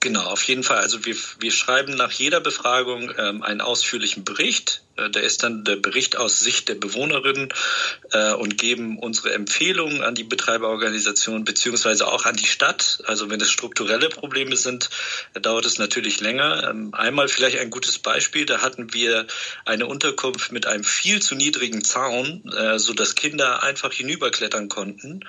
Genau, 0.00 0.22
auf 0.22 0.42
jeden 0.44 0.62
Fall. 0.62 0.78
Also 0.78 1.04
wir, 1.04 1.14
wir 1.40 1.52
schreiben 1.52 1.94
nach 1.94 2.10
jeder 2.10 2.40
Befragung 2.40 3.12
ähm, 3.18 3.42
einen 3.42 3.60
ausführlichen 3.60 4.24
Bericht 4.24 4.82
da 4.96 5.20
ist 5.20 5.42
dann 5.42 5.64
der 5.64 5.76
Bericht 5.76 6.16
aus 6.16 6.40
Sicht 6.40 6.68
der 6.68 6.74
Bewohnerin 6.74 7.48
äh, 8.12 8.32
und 8.32 8.58
geben 8.58 8.98
unsere 8.98 9.32
Empfehlungen 9.32 10.02
an 10.02 10.14
die 10.14 10.24
Betreiberorganisation 10.24 11.44
beziehungsweise 11.44 12.06
auch 12.06 12.26
an 12.26 12.36
die 12.36 12.46
Stadt. 12.46 13.02
Also 13.06 13.30
wenn 13.30 13.40
es 13.40 13.50
strukturelle 13.50 14.08
Probleme 14.08 14.56
sind, 14.56 14.90
dauert 15.40 15.64
es 15.64 15.78
natürlich 15.78 16.20
länger. 16.20 16.68
Ähm, 16.70 16.94
einmal 16.94 17.28
vielleicht 17.28 17.58
ein 17.58 17.70
gutes 17.70 17.98
Beispiel, 17.98 18.46
da 18.46 18.62
hatten 18.62 18.92
wir 18.92 19.26
eine 19.64 19.86
Unterkunft 19.86 20.52
mit 20.52 20.66
einem 20.66 20.84
viel 20.84 21.22
zu 21.22 21.34
niedrigen 21.34 21.84
Zaun, 21.84 22.42
äh, 22.52 22.78
so 22.78 22.94
Kinder 23.14 23.62
einfach 23.62 23.92
hinüberklettern 23.92 24.68
konnten. 24.68 25.20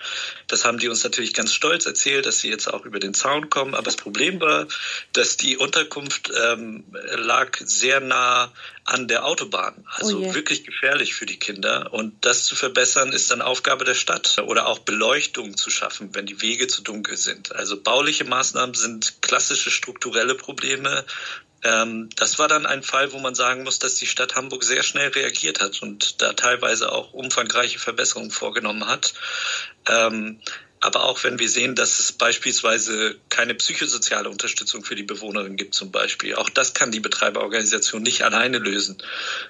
Das 0.48 0.66
haben 0.66 0.78
die 0.78 0.88
uns 0.88 1.04
natürlich 1.04 1.34
ganz 1.34 1.54
stolz 1.54 1.86
erzählt, 1.86 2.26
dass 2.26 2.40
sie 2.40 2.50
jetzt 2.50 2.68
auch 2.68 2.86
über 2.86 3.00
den 3.00 3.14
Zaun 3.14 3.50
kommen. 3.50 3.74
Aber 3.74 3.84
das 3.84 3.96
Problem 3.96 4.40
war, 4.40 4.68
dass 5.14 5.38
die 5.38 5.58
Unterkunft 5.58 6.32
ähm, 6.42 6.84
lag 7.16 7.58
sehr 7.60 8.00
nah 8.00 8.52
an 8.86 9.08
der 9.08 9.26
Autobahn. 9.26 9.51
Also 9.96 10.20
oh 10.20 10.34
wirklich 10.34 10.64
gefährlich 10.64 11.14
für 11.14 11.26
die 11.26 11.38
Kinder. 11.38 11.94
Und 11.94 12.26
das 12.26 12.46
zu 12.46 12.56
verbessern 12.56 13.12
ist 13.12 13.32
dann 13.32 13.42
Aufgabe 13.42 13.86
der 13.86 13.94
Stadt. 13.94 14.38
Oder 14.46 14.68
auch 14.68 14.80
Beleuchtung 14.80 15.58
zu 15.58 15.70
schaffen, 15.70 16.14
wenn 16.14 16.26
die 16.26 16.42
Wege 16.42 16.68
zu 16.68 16.82
dunkel 16.82 17.18
sind. 17.18 17.56
Also 17.56 17.82
bauliche 17.82 18.24
Maßnahmen 18.24 18.76
sind 18.76 19.22
klassische 19.22 19.72
strukturelle 19.72 20.36
Probleme. 20.36 21.06
Ähm, 21.64 22.10
das 22.16 22.40
war 22.40 22.48
dann 22.48 22.66
ein 22.66 22.84
Fall, 22.84 23.12
wo 23.14 23.20
man 23.20 23.36
sagen 23.36 23.64
muss, 23.64 23.80
dass 23.80 23.96
die 23.96 24.08
Stadt 24.08 24.36
Hamburg 24.36 24.64
sehr 24.64 24.84
schnell 24.84 25.10
reagiert 25.10 25.62
hat 25.62 25.82
und 25.82 26.22
da 26.22 26.34
teilweise 26.34 26.92
auch 26.92 27.14
umfangreiche 27.14 27.80
Verbesserungen 27.80 28.32
vorgenommen 28.32 28.88
hat. 28.88 29.14
Ähm, 29.88 30.42
aber 30.82 31.04
auch 31.04 31.24
wenn 31.24 31.38
wir 31.38 31.48
sehen, 31.48 31.76
dass 31.76 32.00
es 32.00 32.12
beispielsweise 32.12 33.16
keine 33.30 33.54
psychosoziale 33.54 34.30
Unterstützung 34.30 34.84
für 34.84 34.96
die 34.96 35.04
Bewohnerin 35.04 35.56
gibt 35.56 35.76
zum 35.76 35.92
Beispiel, 35.92 36.36
auch 36.36 36.50
das 36.50 36.74
kann 36.74 36.92
die 36.92 37.00
Betreiberorganisation 37.00 38.02
nicht 38.02 38.24
alleine 38.24 38.58
lösen. 38.58 38.98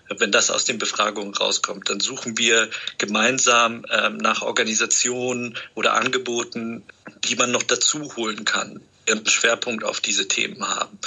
Wenn 0.10 0.32
das 0.32 0.52
aus 0.52 0.66
den 0.66 0.78
Befragungen 0.78 1.34
rauskommt, 1.34 1.90
dann 1.90 2.02
suchen 2.02 2.38
wir 2.38 2.70
gemeinsam 2.98 3.86
ähm, 3.90 4.18
nach 4.18 4.42
Organisationen 4.42 5.58
oder 5.74 5.94
Angeboten, 5.94 6.84
die 7.24 7.36
man 7.36 7.52
noch 7.52 7.64
dazu 7.64 8.16
holen 8.18 8.44
kann 8.44 8.82
ihren 9.08 9.25
Schwerpunkt 9.25 9.84
auf 9.84 10.00
diese 10.00 10.27
Themen 10.27 10.67
haben. 10.67 10.98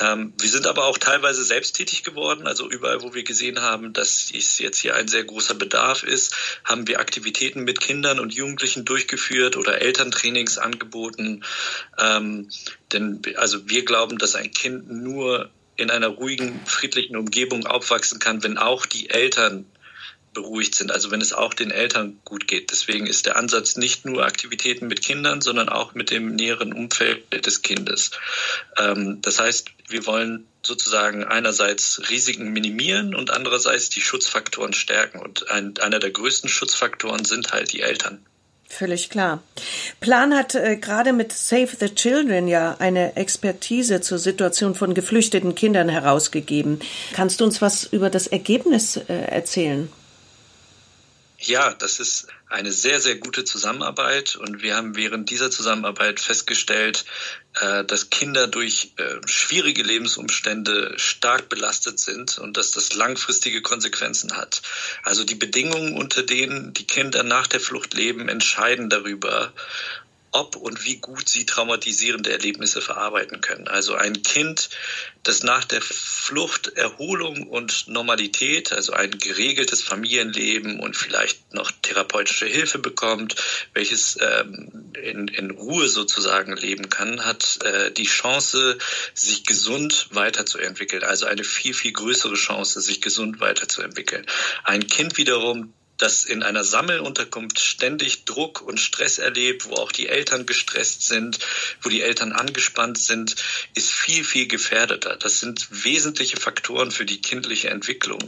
Ähm, 0.00 0.32
wir 0.38 0.48
sind 0.48 0.66
aber 0.66 0.84
auch 0.86 0.98
teilweise 0.98 1.44
selbsttätig 1.44 2.04
geworden. 2.04 2.46
Also 2.46 2.68
überall, 2.70 3.02
wo 3.02 3.14
wir 3.14 3.24
gesehen 3.24 3.60
haben, 3.62 3.92
dass 3.92 4.30
es 4.34 4.58
jetzt 4.58 4.78
hier 4.78 4.96
ein 4.96 5.08
sehr 5.08 5.24
großer 5.24 5.54
Bedarf 5.54 6.02
ist, 6.02 6.34
haben 6.64 6.86
wir 6.86 7.00
Aktivitäten 7.00 7.64
mit 7.64 7.80
Kindern 7.80 8.20
und 8.20 8.34
Jugendlichen 8.34 8.84
durchgeführt 8.84 9.56
oder 9.56 9.80
Elterntrainings 9.80 10.58
angeboten. 10.58 11.44
Ähm, 11.98 12.48
denn 12.92 13.22
also 13.36 13.68
wir 13.68 13.84
glauben, 13.84 14.18
dass 14.18 14.34
ein 14.34 14.50
Kind 14.50 14.90
nur 14.90 15.50
in 15.76 15.90
einer 15.90 16.08
ruhigen, 16.08 16.60
friedlichen 16.66 17.16
Umgebung 17.16 17.66
aufwachsen 17.66 18.18
kann, 18.18 18.42
wenn 18.42 18.58
auch 18.58 18.84
die 18.86 19.10
Eltern 19.10 19.66
beruhigt 20.32 20.74
sind, 20.74 20.90
also 20.90 21.10
wenn 21.10 21.20
es 21.20 21.32
auch 21.32 21.54
den 21.54 21.70
Eltern 21.70 22.18
gut 22.24 22.48
geht. 22.48 22.70
Deswegen 22.70 23.06
ist 23.06 23.26
der 23.26 23.36
Ansatz 23.36 23.76
nicht 23.76 24.04
nur 24.04 24.24
Aktivitäten 24.24 24.86
mit 24.86 25.02
Kindern, 25.02 25.40
sondern 25.40 25.68
auch 25.68 25.94
mit 25.94 26.10
dem 26.10 26.34
näheren 26.34 26.72
Umfeld 26.72 27.46
des 27.46 27.62
Kindes. 27.62 28.12
Ähm, 28.78 29.20
das 29.22 29.38
heißt, 29.40 29.70
wir 29.88 30.06
wollen 30.06 30.46
sozusagen 30.62 31.24
einerseits 31.24 32.00
Risiken 32.10 32.52
minimieren 32.52 33.14
und 33.14 33.30
andererseits 33.30 33.90
die 33.90 34.00
Schutzfaktoren 34.00 34.72
stärken. 34.72 35.18
Und 35.18 35.50
ein, 35.50 35.74
einer 35.78 35.98
der 35.98 36.10
größten 36.10 36.48
Schutzfaktoren 36.48 37.24
sind 37.24 37.52
halt 37.52 37.72
die 37.72 37.80
Eltern. 37.80 38.24
Völlig 38.68 39.10
klar. 39.10 39.42
Plan 40.00 40.34
hat 40.34 40.54
äh, 40.54 40.76
gerade 40.76 41.12
mit 41.12 41.30
Save 41.32 41.68
the 41.78 41.94
Children 41.94 42.48
ja 42.48 42.76
eine 42.78 43.16
Expertise 43.16 44.00
zur 44.00 44.18
Situation 44.18 44.74
von 44.74 44.94
geflüchteten 44.94 45.54
Kindern 45.54 45.90
herausgegeben. 45.90 46.80
Kannst 47.12 47.40
du 47.40 47.44
uns 47.44 47.60
was 47.60 47.84
über 47.84 48.08
das 48.08 48.28
Ergebnis 48.28 48.96
äh, 48.96 49.12
erzählen? 49.12 49.92
Ja, 51.44 51.74
das 51.74 51.98
ist 51.98 52.28
eine 52.48 52.70
sehr, 52.70 53.00
sehr 53.00 53.16
gute 53.16 53.44
Zusammenarbeit 53.44 54.36
und 54.36 54.62
wir 54.62 54.76
haben 54.76 54.94
während 54.94 55.28
dieser 55.28 55.50
Zusammenarbeit 55.50 56.20
festgestellt, 56.20 57.04
äh, 57.60 57.84
dass 57.84 58.10
Kinder 58.10 58.46
durch 58.46 58.92
äh, 58.96 59.16
schwierige 59.26 59.82
Lebensumstände 59.82 60.94
stark 60.98 61.48
belastet 61.48 61.98
sind 61.98 62.38
und 62.38 62.56
dass 62.56 62.70
das 62.70 62.94
langfristige 62.94 63.60
Konsequenzen 63.60 64.36
hat. 64.36 64.62
Also 65.02 65.24
die 65.24 65.34
Bedingungen, 65.34 65.96
unter 65.96 66.22
denen 66.22 66.74
die 66.74 66.86
Kinder 66.86 67.24
nach 67.24 67.48
der 67.48 67.58
Flucht 67.58 67.94
leben, 67.94 68.28
entscheiden 68.28 68.88
darüber, 68.88 69.52
ob 70.32 70.56
und 70.56 70.84
wie 70.84 70.96
gut 70.96 71.28
sie 71.28 71.46
traumatisierende 71.46 72.32
Erlebnisse 72.32 72.80
verarbeiten 72.80 73.40
können. 73.40 73.68
Also 73.68 73.94
ein 73.94 74.22
Kind, 74.22 74.70
das 75.22 75.42
nach 75.42 75.64
der 75.64 75.82
Flucht 75.82 76.68
Erholung 76.68 77.46
und 77.46 77.86
Normalität, 77.88 78.72
also 78.72 78.92
ein 78.92 79.10
geregeltes 79.18 79.82
Familienleben 79.82 80.80
und 80.80 80.96
vielleicht 80.96 81.52
noch 81.52 81.70
therapeutische 81.82 82.46
Hilfe 82.46 82.78
bekommt, 82.78 83.36
welches 83.74 84.18
ähm, 84.20 84.92
in, 84.94 85.28
in 85.28 85.50
Ruhe 85.50 85.88
sozusagen 85.88 86.56
leben 86.56 86.88
kann, 86.88 87.24
hat 87.24 87.58
äh, 87.64 87.92
die 87.92 88.06
Chance, 88.06 88.78
sich 89.14 89.44
gesund 89.44 90.08
weiterzuentwickeln. 90.12 91.04
Also 91.04 91.26
eine 91.26 91.44
viel, 91.44 91.74
viel 91.74 91.92
größere 91.92 92.34
Chance, 92.34 92.80
sich 92.80 93.02
gesund 93.02 93.40
weiterzuentwickeln. 93.40 94.26
Ein 94.64 94.86
Kind 94.86 95.18
wiederum, 95.18 95.74
das 96.02 96.24
in 96.24 96.42
einer 96.42 96.64
Sammelunterkunft 96.64 97.60
ständig 97.60 98.24
Druck 98.24 98.60
und 98.60 98.80
Stress 98.80 99.18
erlebt, 99.18 99.66
wo 99.66 99.74
auch 99.74 99.92
die 99.92 100.08
Eltern 100.08 100.46
gestresst 100.46 101.06
sind, 101.06 101.38
wo 101.80 101.88
die 101.88 102.02
Eltern 102.02 102.32
angespannt 102.32 102.98
sind, 102.98 103.36
ist 103.74 103.92
viel, 103.92 104.24
viel 104.24 104.48
gefährdeter. 104.48 105.16
Das 105.16 105.38
sind 105.38 105.68
wesentliche 105.70 106.38
Faktoren 106.38 106.90
für 106.90 107.04
die 107.04 107.20
kindliche 107.20 107.70
Entwicklung. 107.70 108.18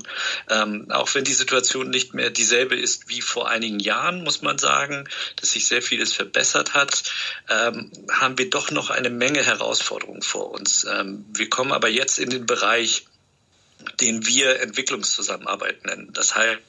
Ähm, 0.48 0.90
auch 0.90 1.12
wenn 1.14 1.24
die 1.24 1.32
Situation 1.32 1.90
nicht 1.90 2.14
mehr 2.14 2.30
dieselbe 2.30 2.76
ist 2.76 3.08
wie 3.08 3.20
vor 3.20 3.50
einigen 3.50 3.80
Jahren, 3.80 4.22
muss 4.22 4.40
man 4.40 4.58
sagen, 4.58 5.08
dass 5.36 5.50
sich 5.50 5.66
sehr 5.66 5.82
vieles 5.82 6.12
verbessert 6.12 6.74
hat, 6.74 7.02
ähm, 7.50 7.90
haben 8.08 8.38
wir 8.38 8.50
doch 8.50 8.70
noch 8.70 8.90
eine 8.90 9.10
Menge 9.10 9.42
Herausforderungen 9.42 10.22
vor 10.22 10.52
uns. 10.52 10.84
Ähm, 10.84 11.24
wir 11.32 11.50
kommen 11.50 11.72
aber 11.72 11.88
jetzt 11.88 12.18
in 12.20 12.30
den 12.30 12.46
Bereich, 12.46 13.04
den 14.00 14.26
wir 14.26 14.60
Entwicklungszusammenarbeit 14.60 15.84
nennen. 15.84 16.10
Das 16.12 16.34
heißt, 16.34 16.60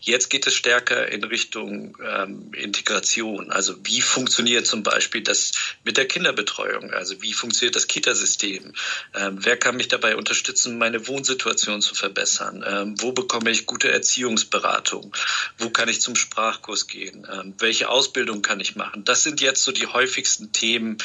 jetzt 0.00 0.30
geht 0.30 0.46
es 0.46 0.54
stärker 0.54 1.08
in 1.08 1.24
Richtung 1.24 1.96
ähm, 2.04 2.52
Integration. 2.54 3.50
Also 3.50 3.74
wie 3.84 4.00
funktioniert 4.00 4.66
zum 4.66 4.82
Beispiel 4.82 5.22
das 5.22 5.52
mit 5.84 5.96
der 5.96 6.06
Kinderbetreuung? 6.06 6.92
Also 6.92 7.20
wie 7.22 7.32
funktioniert 7.32 7.76
das 7.76 7.86
Kitasystem? 7.86 8.72
Ähm, 9.14 9.38
wer 9.40 9.56
kann 9.56 9.76
mich 9.76 9.88
dabei 9.88 10.16
unterstützen, 10.16 10.78
meine 10.78 11.06
Wohnsituation 11.08 11.82
zu 11.82 11.94
verbessern? 11.94 12.64
Ähm, 12.66 12.94
wo 12.98 13.12
bekomme 13.12 13.50
ich 13.50 13.66
gute 13.66 13.90
Erziehungsberatung? 13.90 15.14
Wo 15.58 15.70
kann 15.70 15.88
ich 15.88 16.00
zum 16.00 16.16
Sprachkurs 16.16 16.86
gehen? 16.86 17.26
Ähm, 17.32 17.54
welche 17.58 17.88
Ausbildung 17.88 18.42
kann 18.42 18.60
ich 18.60 18.76
machen? 18.76 19.04
Das 19.04 19.22
sind 19.22 19.40
jetzt 19.40 19.62
so 19.62 19.72
die 19.72 19.86
häufigsten 19.86 20.52
Themen, 20.52 20.98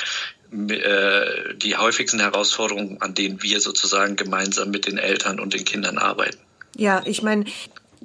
äh, 0.52 1.56
die 1.56 1.78
häufigsten 1.78 2.20
Herausforderungen, 2.20 2.98
an 3.02 3.14
denen 3.14 3.42
wir 3.42 3.62
sozusagen 3.62 4.16
gemeinsam 4.16 4.70
mit 4.70 4.86
den 4.86 4.98
Eltern 4.98 5.40
und 5.40 5.54
den 5.54 5.64
Kindern 5.64 5.98
arbeiten. 5.98 6.38
Ja, 6.76 7.02
ich 7.06 7.22
meine, 7.22 7.46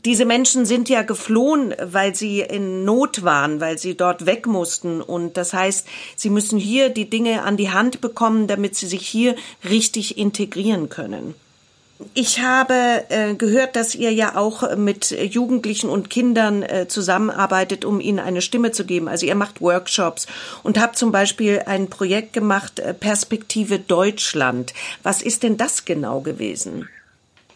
diese 0.05 0.25
Menschen 0.25 0.67
sind 0.67 0.89
ja 0.89 1.03
geflohen, 1.03 1.75
weil 1.83 2.15
sie 2.15 2.41
in 2.41 2.85
Not 2.85 3.25
waren, 3.25 3.61
weil 3.61 3.79
sie 3.79 3.97
dort 3.97 4.27
weg 4.27 4.47
mussten. 4.47 5.01
Und 5.01 5.37
das 5.37 5.53
heißt, 5.53 5.87
sie 6.15 6.31
müssen 6.31 6.59
hier 6.59 6.91
die 6.91 7.11
Dinge 7.11 7.43
an 7.43 7.57
die 7.57 7.71
Hand 7.71 8.01
bekommen, 8.01 8.47
damit 8.47 8.77
sie 8.77 8.87
sich 8.87 9.07
hier 9.07 9.35
richtig 9.69 10.17
integrieren 10.19 10.89
können. 10.89 11.35
Ich 12.13 12.41
habe 12.41 13.05
äh, 13.09 13.35
gehört, 13.35 13.75
dass 13.75 13.95
ihr 13.95 14.13
ja 14.13 14.37
auch 14.37 14.77
mit 14.77 15.11
Jugendlichen 15.11 15.89
und 15.89 16.11
Kindern 16.11 16.63
äh, 16.63 16.89
zusammenarbeitet, 16.89 17.85
um 17.87 18.01
ihnen 18.01 18.19
eine 18.19 18.43
Stimme 18.43 18.73
zu 18.73 18.85
geben. 18.85 19.09
Also 19.09 19.25
ihr 19.25 19.35
macht 19.35 19.63
Workshops 19.63 20.27
und 20.63 20.79
habt 20.79 20.99
zum 20.99 21.11
Beispiel 21.11 21.63
ein 21.65 21.89
Projekt 21.89 22.35
gemacht, 22.35 22.81
äh, 22.81 22.93
Perspektive 22.93 23.79
Deutschland. 23.79 24.75
Was 25.03 25.23
ist 25.23 25.43
denn 25.43 25.57
das 25.57 25.87
genau 25.87 26.21
gewesen? 26.21 26.89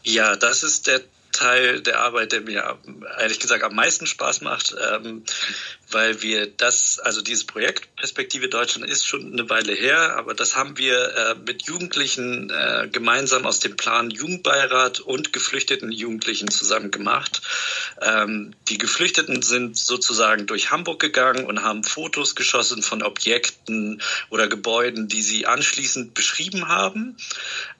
Ja, 0.04 0.36
das 0.36 0.62
ist 0.62 0.86
der 0.86 1.02
Teil 1.32 1.80
der 1.80 2.00
Arbeit, 2.00 2.32
der 2.32 2.40
mir 2.40 2.78
ehrlich 3.18 3.40
gesagt 3.40 3.62
am 3.62 3.74
meisten 3.74 4.06
Spaß 4.06 4.40
macht. 4.40 4.74
Ähm, 4.92 5.22
weil 5.92 6.22
wir 6.22 6.46
das, 6.46 6.98
also 6.98 7.22
dieses 7.22 7.44
Projekt 7.44 7.90
Perspektive 8.00 8.48
Deutschland 8.48 8.90
ist 8.90 9.06
schon 9.06 9.32
eine 9.32 9.50
Weile 9.50 9.74
her, 9.74 10.16
aber 10.16 10.32
das 10.32 10.56
haben 10.56 10.78
wir 10.78 11.14
äh, 11.14 11.34
mit 11.34 11.64
Jugendlichen 11.64 12.48
äh, 12.48 12.88
gemeinsam 12.90 13.44
aus 13.44 13.60
dem 13.60 13.76
Plan 13.76 14.10
Jugendbeirat 14.10 15.00
und 15.00 15.34
geflüchteten 15.34 15.92
Jugendlichen 15.92 16.50
zusammen 16.50 16.90
gemacht. 16.90 17.42
Ähm, 18.00 18.54
die 18.70 18.78
Geflüchteten 18.78 19.42
sind 19.42 19.76
sozusagen 19.76 20.46
durch 20.46 20.70
Hamburg 20.70 20.98
gegangen 20.98 21.44
und 21.44 21.62
haben 21.62 21.84
Fotos 21.84 22.34
geschossen 22.34 22.82
von 22.82 23.02
Objekten 23.02 24.00
oder 24.30 24.48
Gebäuden, 24.48 25.08
die 25.08 25.22
sie 25.22 25.46
anschließend 25.46 26.14
beschrieben 26.14 26.68
haben. 26.68 27.18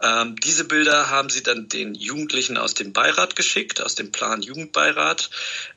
Ähm, 0.02 0.36
diese 0.36 0.64
Bilder 0.64 1.08
haben 1.08 1.30
sie 1.30 1.42
dann 1.42 1.68
den 1.68 1.94
Jugendlichen 1.94 2.58
aus 2.58 2.74
dem 2.74 2.92
Beirat 2.92 3.36
geschickt, 3.36 3.80
aus 3.80 3.94
dem 3.94 4.12
Plan 4.12 4.42
Jugendbeirat, 4.42 5.30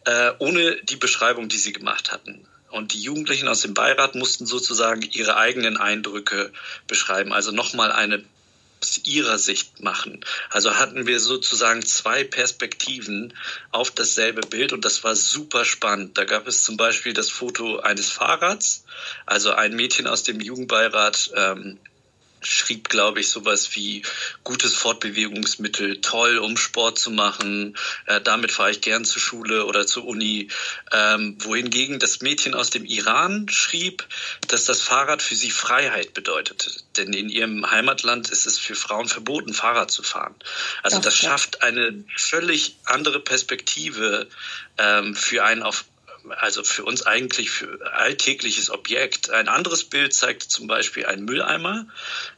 äh, 0.03 0.31
ohne 0.39 0.75
die 0.83 0.97
Beschreibung, 0.97 1.47
die 1.47 1.57
sie 1.57 1.71
gemacht 1.71 2.11
hatten. 2.11 2.22
Und 2.69 2.93
die 2.93 3.01
Jugendlichen 3.01 3.47
aus 3.47 3.61
dem 3.61 3.73
Beirat 3.73 4.15
mussten 4.15 4.45
sozusagen 4.45 5.03
ihre 5.03 5.37
eigenen 5.37 5.77
Eindrücke 5.77 6.51
beschreiben. 6.87 7.31
Also 7.31 7.51
nochmal 7.51 7.91
eine 7.91 8.23
aus 8.83 8.99
ihrer 9.05 9.37
Sicht 9.37 9.81
machen. 9.81 10.25
Also 10.49 10.77
hatten 10.77 11.07
wir 11.07 11.21
sozusagen 11.21 11.85
zwei 11.85 12.25
Perspektiven 12.25 13.33
auf 13.71 13.91
dasselbe 13.91 14.41
Bild 14.41 14.73
und 14.73 14.83
das 14.83 15.05
war 15.05 15.15
super 15.15 15.63
spannend. 15.63 16.17
Da 16.17 16.25
gab 16.25 16.47
es 16.47 16.65
zum 16.65 16.75
Beispiel 16.75 17.13
das 17.13 17.29
Foto 17.29 17.79
eines 17.79 18.09
Fahrrads, 18.09 18.83
also 19.25 19.53
ein 19.53 19.73
Mädchen 19.73 20.05
aus 20.05 20.23
dem 20.23 20.41
Jugendbeirat 20.41 21.31
ähm, 21.33 21.79
schrieb, 22.45 22.89
glaube 22.89 23.19
ich, 23.19 23.29
sowas 23.29 23.75
wie 23.75 24.03
gutes 24.43 24.73
Fortbewegungsmittel, 24.73 26.01
toll, 26.01 26.37
um 26.37 26.57
Sport 26.57 26.99
zu 26.99 27.11
machen. 27.11 27.77
Äh, 28.05 28.21
damit 28.21 28.51
fahre 28.51 28.71
ich 28.71 28.81
gern 28.81 29.05
zur 29.05 29.21
Schule 29.21 29.65
oder 29.65 29.85
zur 29.85 30.05
Uni. 30.05 30.49
Ähm, 30.91 31.35
wohingegen 31.39 31.99
das 31.99 32.21
Mädchen 32.21 32.53
aus 32.53 32.69
dem 32.69 32.85
Iran 32.85 33.47
schrieb, 33.49 34.07
dass 34.47 34.65
das 34.65 34.81
Fahrrad 34.81 35.21
für 35.21 35.35
sie 35.35 35.51
Freiheit 35.51 36.13
bedeutete. 36.13 36.71
Denn 36.97 37.13
in 37.13 37.29
ihrem 37.29 37.69
Heimatland 37.69 38.29
ist 38.29 38.45
es 38.45 38.59
für 38.59 38.75
Frauen 38.75 39.07
verboten, 39.07 39.53
Fahrrad 39.53 39.91
zu 39.91 40.03
fahren. 40.03 40.35
Also 40.83 40.99
das 40.99 41.15
schafft 41.15 41.63
eine 41.63 42.03
völlig 42.15 42.77
andere 42.85 43.19
Perspektive 43.19 44.27
ähm, 44.77 45.15
für 45.15 45.43
einen 45.43 45.63
auf 45.63 45.85
also 46.29 46.63
für 46.63 46.83
uns 46.83 47.03
eigentlich 47.03 47.49
für 47.49 47.79
alltägliches 47.93 48.69
Objekt. 48.69 49.29
Ein 49.29 49.47
anderes 49.47 49.83
Bild 49.83 50.13
zeigt 50.13 50.43
zum 50.43 50.67
Beispiel 50.67 51.05
einen 51.05 51.25
Mülleimer. 51.25 51.87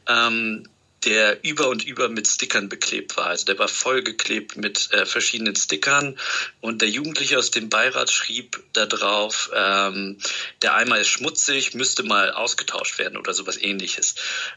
Ähm, 0.08 0.68
der 1.06 1.44
über 1.44 1.68
und 1.68 1.84
über 1.84 2.08
mit 2.08 2.26
Stickern 2.26 2.68
beklebt 2.68 3.16
war. 3.16 3.26
Also 3.26 3.44
der 3.46 3.58
war 3.58 3.68
vollgeklebt 3.68 4.56
mit 4.56 4.90
äh, 4.92 5.06
verschiedenen 5.06 5.54
Stickern 5.54 6.18
und 6.60 6.82
der 6.82 6.88
Jugendliche 6.88 7.38
aus 7.38 7.52
dem 7.52 7.68
Beirat 7.68 8.10
schrieb 8.10 8.62
da 8.72 8.86
drauf, 8.86 9.50
ähm, 9.54 10.18
der 10.62 10.74
Eimer 10.74 10.98
ist 10.98 11.08
schmutzig, 11.08 11.74
müsste 11.74 12.02
mal 12.02 12.32
ausgetauscht 12.32 12.98
werden 12.98 13.16
oder 13.16 13.34
sowas 13.34 13.56
ähnliches. 13.56 14.16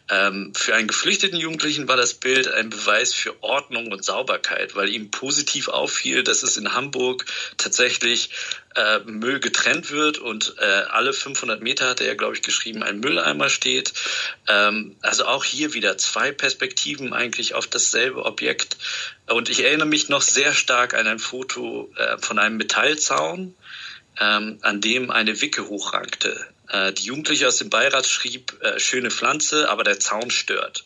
Ähm, 0.10 0.54
für 0.56 0.74
einen 0.74 0.88
geflüchteten 0.88 1.38
Jugendlichen 1.38 1.88
war 1.88 1.98
das 1.98 2.16
Bild 2.16 2.48
ein 2.48 2.72
Beweis 2.72 3.14
für 3.14 3.44
Ordnung 3.44 3.92
und 3.92 4.04
Sauberkeit, 4.04 4.76
weil 4.76 4.90
ihm 4.90 5.12
positiv 5.12 5.68
auffiel, 5.68 6.24
dass 6.24 6.42
es 6.42 6.58
in 6.58 6.74
Hamburg 6.74 7.26
tatsächlich 7.58 8.32
äh, 8.80 9.00
Müll 9.06 9.40
getrennt 9.40 9.92
wird 9.92 10.20
und 10.20 10.56
äh, 10.58 10.64
alle 10.64 11.12
500 11.12 11.62
Meter 11.62 11.90
hat 11.90 12.00
er, 12.00 12.16
glaube 12.16 12.36
ich, 12.36 12.42
geschrieben, 12.42 12.82
ein 12.82 13.02
Mülleimer 13.02 13.50
steht. 13.50 13.94
Ähm, 14.48 14.96
also 15.02 15.26
auch 15.26 15.44
hier 15.44 15.74
wieder 15.74 15.98
zwei 15.98 16.32
Perspektiven 16.32 17.14
eigentlich 17.14 17.56
auf 17.56 17.68
dasselbe 17.68 18.24
Objekt. 18.26 18.78
Und 19.28 19.50
ich 19.50 19.66
erinnere 19.66 19.88
mich 19.88 20.08
noch 20.08 20.22
sehr 20.22 20.54
stark 20.54 20.94
an 20.94 21.08
ein 21.08 21.20
Foto 21.20 21.92
äh, 21.98 22.18
von 22.20 22.40
einem 22.40 22.56
Metallzaun, 22.56 23.54
ähm, 24.20 24.60
an 24.62 24.80
dem 24.80 25.12
eine 25.12 25.42
Wicke 25.42 25.68
hochrankte. 25.68 26.48
Äh, 26.70 26.94
die 26.94 27.04
Jugendliche 27.04 27.48
aus 27.48 27.58
dem 27.58 27.70
Beirat 27.70 28.06
schrieb, 28.06 28.62
äh, 28.62 28.80
schöne 28.80 29.12
Pflanze, 29.12 29.70
aber 29.70 29.84
der 29.84 30.00
Zaun 30.00 30.32
stört. 30.32 30.86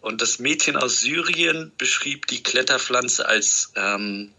Und 0.00 0.22
das 0.22 0.40
Mädchen 0.40 0.76
aus 0.76 1.00
Syrien 1.00 1.72
beschrieb 1.78 2.26
die 2.26 2.42
Kletterpflanze 2.42 3.28
als 3.28 3.72
ähm, 3.76 4.32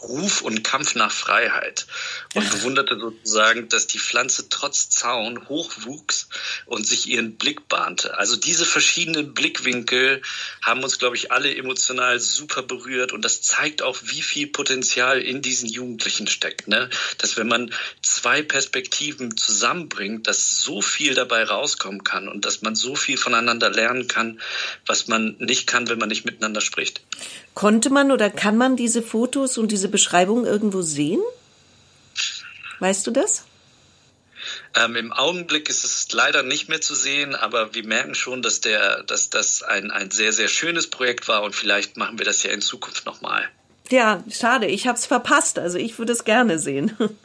Ruf 0.00 0.42
und 0.42 0.64
Kampf 0.64 0.94
nach 0.94 1.12
Freiheit 1.12 1.86
und 2.34 2.50
bewunderte 2.50 2.98
sozusagen, 2.98 3.68
dass 3.68 3.86
die 3.86 3.98
Pflanze 3.98 4.48
trotz 4.48 4.90
Zaun 4.90 5.48
hochwuchs 5.48 6.28
und 6.66 6.86
sich 6.86 7.08
ihren 7.08 7.36
Blick 7.36 7.68
bahnte. 7.68 8.18
Also 8.18 8.36
diese 8.36 8.64
verschiedenen 8.64 9.34
Blickwinkel 9.34 10.22
haben 10.62 10.82
uns, 10.82 10.98
glaube 10.98 11.16
ich, 11.16 11.30
alle 11.30 11.54
emotional 11.54 12.18
super 12.20 12.62
berührt 12.62 13.12
und 13.12 13.24
das 13.24 13.42
zeigt 13.42 13.82
auch, 13.82 13.98
wie 14.02 14.22
viel 14.22 14.46
Potenzial 14.46 15.20
in 15.20 15.42
diesen 15.42 15.68
Jugendlichen 15.68 16.26
steckt. 16.26 16.68
Ne? 16.68 16.90
Dass 17.18 17.36
wenn 17.36 17.48
man 17.48 17.72
zwei 18.02 18.42
Perspektiven 18.42 19.36
zusammenbringt, 19.36 20.26
dass 20.26 20.62
so 20.62 20.82
viel 20.82 21.14
dabei 21.14 21.44
rauskommen 21.44 22.04
kann 22.04 22.28
und 22.28 22.44
dass 22.44 22.62
man 22.62 22.74
so 22.74 22.96
viel 22.96 23.16
voneinander 23.16 23.70
lernen 23.70 24.08
kann, 24.08 24.40
was 24.86 25.06
man 25.08 25.36
nicht 25.38 25.66
kann, 25.66 25.88
wenn 25.88 25.98
man 25.98 26.08
nicht 26.08 26.24
miteinander 26.24 26.60
spricht. 26.60 27.02
Konnte 27.54 27.90
man 27.90 28.10
oder 28.10 28.30
kann 28.30 28.56
man 28.56 28.76
diese 28.76 29.02
Fotos 29.02 29.58
und 29.58 29.70
diese 29.70 29.88
Beschreibungen 29.88 30.46
irgendwo 30.46 30.82
sehen? 30.82 31.20
Weißt 32.80 33.06
du 33.06 33.10
das? 33.10 33.44
Ähm, 34.74 34.96
Im 34.96 35.12
Augenblick 35.12 35.68
ist 35.68 35.84
es 35.84 36.10
leider 36.12 36.42
nicht 36.42 36.68
mehr 36.68 36.80
zu 36.80 36.94
sehen, 36.94 37.34
aber 37.34 37.74
wir 37.74 37.86
merken 37.86 38.14
schon, 38.14 38.42
dass 38.42 38.60
der, 38.60 39.02
dass 39.04 39.30
das 39.30 39.62
ein, 39.62 39.90
ein 39.90 40.10
sehr, 40.10 40.32
sehr 40.32 40.48
schönes 40.48 40.88
Projekt 40.88 41.28
war 41.28 41.42
und 41.42 41.54
vielleicht 41.54 41.96
machen 41.96 42.18
wir 42.18 42.24
das 42.24 42.42
ja 42.42 42.50
in 42.50 42.62
Zukunft 42.62 43.06
nochmal. 43.06 43.48
Ja, 43.90 44.24
schade, 44.30 44.66
ich 44.66 44.86
habe 44.86 44.98
es 44.98 45.06
verpasst. 45.06 45.58
Also 45.58 45.76
ich 45.78 45.98
würde 45.98 46.12
es 46.12 46.24
gerne 46.24 46.58
sehen. 46.58 46.96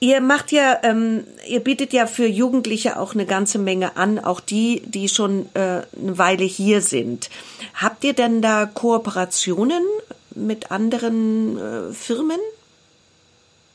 Ihr 0.00 0.20
macht 0.20 0.52
ja, 0.52 0.78
ähm, 0.84 1.24
ihr 1.48 1.60
bietet 1.60 1.92
ja 1.92 2.06
für 2.06 2.26
Jugendliche 2.26 2.98
auch 2.98 3.14
eine 3.14 3.26
ganze 3.26 3.58
Menge 3.58 3.96
an, 3.96 4.20
auch 4.20 4.38
die, 4.38 4.82
die 4.86 5.08
schon 5.08 5.46
äh, 5.54 5.82
eine 6.00 6.18
Weile 6.18 6.44
hier 6.44 6.82
sind. 6.82 7.30
Habt 7.74 8.04
ihr 8.04 8.12
denn 8.12 8.40
da 8.40 8.66
Kooperationen 8.66 9.82
mit 10.36 10.70
anderen 10.70 11.58
äh, 11.58 11.92
Firmen? 11.92 12.38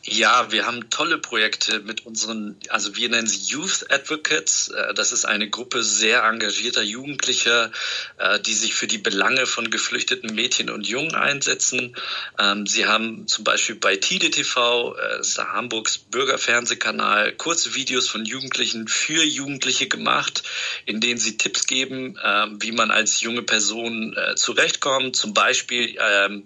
Ja, 0.05 0.51
wir 0.51 0.65
haben 0.65 0.89
tolle 0.89 1.17
Projekte 1.17 1.79
mit 1.79 2.05
unseren, 2.05 2.57
also 2.67 2.97
wir 2.97 3.07
nennen 3.07 3.25
sie 3.25 3.53
Youth 3.53 3.85
Advocates. 3.89 4.67
Äh, 4.67 4.93
das 4.93 5.13
ist 5.13 5.23
eine 5.23 5.49
Gruppe 5.49 5.81
sehr 5.81 6.23
engagierter 6.25 6.81
Jugendlicher, 6.81 7.71
äh, 8.17 8.37
die 8.41 8.53
sich 8.53 8.73
für 8.73 8.87
die 8.87 8.97
Belange 8.97 9.45
von 9.45 9.69
geflüchteten 9.69 10.35
Mädchen 10.35 10.69
und 10.69 10.85
Jungen 10.85 11.15
einsetzen. 11.15 11.95
Ähm, 12.37 12.67
sie 12.67 12.85
haben 12.85 13.29
zum 13.29 13.45
Beispiel 13.45 13.75
bei 13.75 13.95
TIDE 13.95 14.29
TV, 14.29 14.93
äh, 14.93 15.17
das 15.19 15.29
ist 15.29 15.37
Hamburgs 15.37 15.99
Bürgerfernsehkanal, 15.99 17.31
kurze 17.31 17.73
Videos 17.73 18.09
von 18.09 18.25
Jugendlichen 18.25 18.89
für 18.89 19.23
Jugendliche 19.23 19.87
gemacht, 19.87 20.43
in 20.85 20.99
denen 20.99 21.17
sie 21.17 21.37
Tipps 21.37 21.65
geben, 21.65 22.17
wie 22.59 22.71
man 22.71 22.91
als 22.91 23.21
junge 23.21 23.43
Person 23.43 24.15
zurechtkommt. 24.35 25.15
Zum 25.15 25.33
Beispiel 25.33 25.97
ähm, 25.99 26.43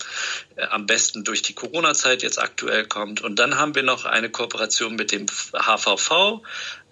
am 0.57 0.85
besten 0.85 1.23
durch 1.23 1.41
die 1.41 1.53
Corona-Zeit 1.53 2.23
jetzt 2.23 2.39
aktuell 2.39 2.85
kommt. 2.85 3.21
Und 3.21 3.37
dann 3.37 3.57
haben 3.57 3.75
wir 3.75 3.83
noch 3.83 4.05
eine 4.05 4.29
Kooperation 4.29 4.95
mit 4.95 5.11
dem 5.11 5.27
HVV. 5.27 6.41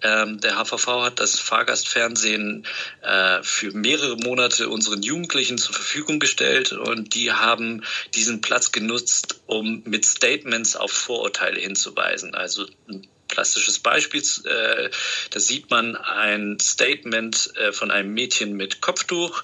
Ähm, 0.02 0.40
der 0.40 0.56
HVV 0.56 0.86
hat 1.02 1.20
das 1.20 1.40
Fahrgastfernsehen 1.40 2.66
äh, 3.02 3.42
für 3.42 3.72
mehrere 3.72 4.16
Monate 4.16 4.68
unseren 4.68 5.02
Jugendlichen 5.02 5.58
zur 5.58 5.74
Verfügung 5.74 6.20
gestellt 6.20 6.72
und 6.72 7.14
die 7.14 7.32
haben 7.32 7.82
diesen 8.14 8.40
Platz 8.40 8.72
genutzt, 8.72 9.40
um 9.46 9.82
mit 9.84 10.04
Statements 10.04 10.76
auf 10.76 10.92
Vorurteile 10.92 11.58
hinzuweisen. 11.58 12.34
Also 12.34 12.66
ein 12.88 13.06
plastisches 13.28 13.78
Beispiel, 13.78 14.22
äh, 14.44 14.90
da 15.30 15.40
sieht 15.40 15.70
man 15.70 15.96
ein 15.96 16.58
Statement 16.60 17.52
äh, 17.56 17.72
von 17.72 17.90
einem 17.90 18.14
Mädchen 18.14 18.54
mit 18.56 18.80
Kopftuch 18.80 19.42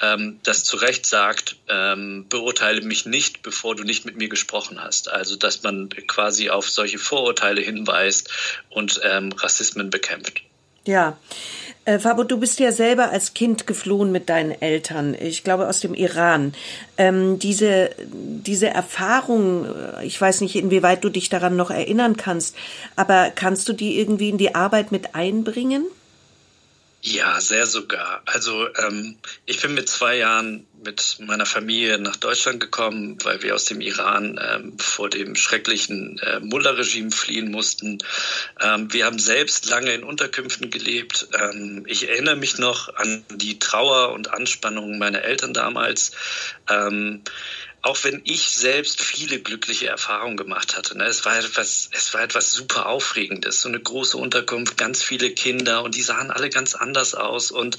ähm, 0.00 0.40
das 0.42 0.64
zu 0.64 0.76
Recht 0.76 1.06
sagt, 1.06 1.56
ähm, 1.68 2.26
beurteile 2.28 2.80
mich 2.82 3.06
nicht, 3.06 3.42
bevor 3.42 3.74
du 3.76 3.84
nicht 3.84 4.04
mit 4.04 4.16
mir 4.16 4.28
gesprochen 4.28 4.82
hast. 4.82 5.10
Also 5.10 5.36
dass 5.36 5.62
man 5.62 5.88
quasi 6.06 6.50
auf 6.50 6.68
solche 6.68 6.98
Vorurteile 6.98 7.60
hinweist 7.60 8.30
und 8.70 9.00
ähm, 9.04 9.32
Rassismen 9.32 9.90
bekämpft. 9.90 10.42
Ja. 10.86 11.18
Äh, 11.84 11.98
Fabo, 11.98 12.24
du 12.24 12.38
bist 12.38 12.58
ja 12.58 12.72
selber 12.72 13.10
als 13.10 13.34
Kind 13.34 13.66
geflohen 13.66 14.12
mit 14.12 14.28
deinen 14.28 14.50
Eltern, 14.50 15.16
ich 15.18 15.44
glaube 15.44 15.68
aus 15.68 15.80
dem 15.80 15.94
Iran. 15.94 16.54
Ähm, 16.98 17.38
diese, 17.38 17.90
diese 18.12 18.68
Erfahrung, 18.68 19.66
äh, 19.66 20.04
ich 20.04 20.20
weiß 20.20 20.40
nicht, 20.42 20.56
inwieweit 20.56 21.04
du 21.04 21.08
dich 21.08 21.28
daran 21.28 21.56
noch 21.56 21.70
erinnern 21.70 22.16
kannst, 22.16 22.56
aber 22.96 23.30
kannst 23.34 23.68
du 23.68 23.72
die 23.72 23.98
irgendwie 23.98 24.28
in 24.28 24.38
die 24.38 24.54
Arbeit 24.54 24.92
mit 24.92 25.14
einbringen? 25.14 25.84
Ja, 27.02 27.40
sehr 27.40 27.64
sogar. 27.64 28.22
Also 28.26 28.68
ähm, 28.76 29.16
ich 29.46 29.62
bin 29.62 29.72
mit 29.72 29.88
zwei 29.88 30.18
Jahren 30.18 30.66
mit 30.84 31.16
meiner 31.20 31.46
Familie 31.46 31.98
nach 31.98 32.16
Deutschland 32.16 32.60
gekommen, 32.60 33.16
weil 33.24 33.42
wir 33.42 33.54
aus 33.54 33.64
dem 33.64 33.80
Iran 33.80 34.38
ähm, 34.42 34.78
vor 34.78 35.08
dem 35.08 35.34
schrecklichen 35.34 36.18
äh, 36.18 36.40
Mullah-Regime 36.40 37.10
fliehen 37.10 37.50
mussten. 37.50 37.98
Ähm, 38.60 38.92
wir 38.92 39.06
haben 39.06 39.18
selbst 39.18 39.70
lange 39.70 39.94
in 39.94 40.04
Unterkünften 40.04 40.70
gelebt. 40.70 41.28
Ähm, 41.32 41.84
ich 41.86 42.06
erinnere 42.06 42.36
mich 42.36 42.58
noch 42.58 42.94
an 42.96 43.24
die 43.30 43.58
Trauer 43.58 44.12
und 44.12 44.32
Anspannung 44.34 44.98
meiner 44.98 45.22
Eltern 45.22 45.54
damals. 45.54 46.12
Auch 47.82 48.04
wenn 48.04 48.20
ich 48.24 48.50
selbst 48.50 49.00
viele 49.00 49.40
glückliche 49.40 49.86
Erfahrungen 49.86 50.36
gemacht 50.36 50.76
hatte. 50.76 50.98
Ne? 50.98 51.04
Es 51.04 51.24
war 51.24 51.38
etwas, 51.38 51.88
es 51.92 52.12
war 52.12 52.22
etwas 52.22 52.52
super 52.52 52.86
Aufregendes. 52.86 53.62
So 53.62 53.68
eine 53.68 53.80
große 53.80 54.18
Unterkunft, 54.18 54.76
ganz 54.76 55.02
viele 55.02 55.30
Kinder 55.30 55.82
und 55.82 55.94
die 55.94 56.02
sahen 56.02 56.30
alle 56.30 56.50
ganz 56.50 56.74
anders 56.74 57.14
aus 57.14 57.50
und 57.50 57.78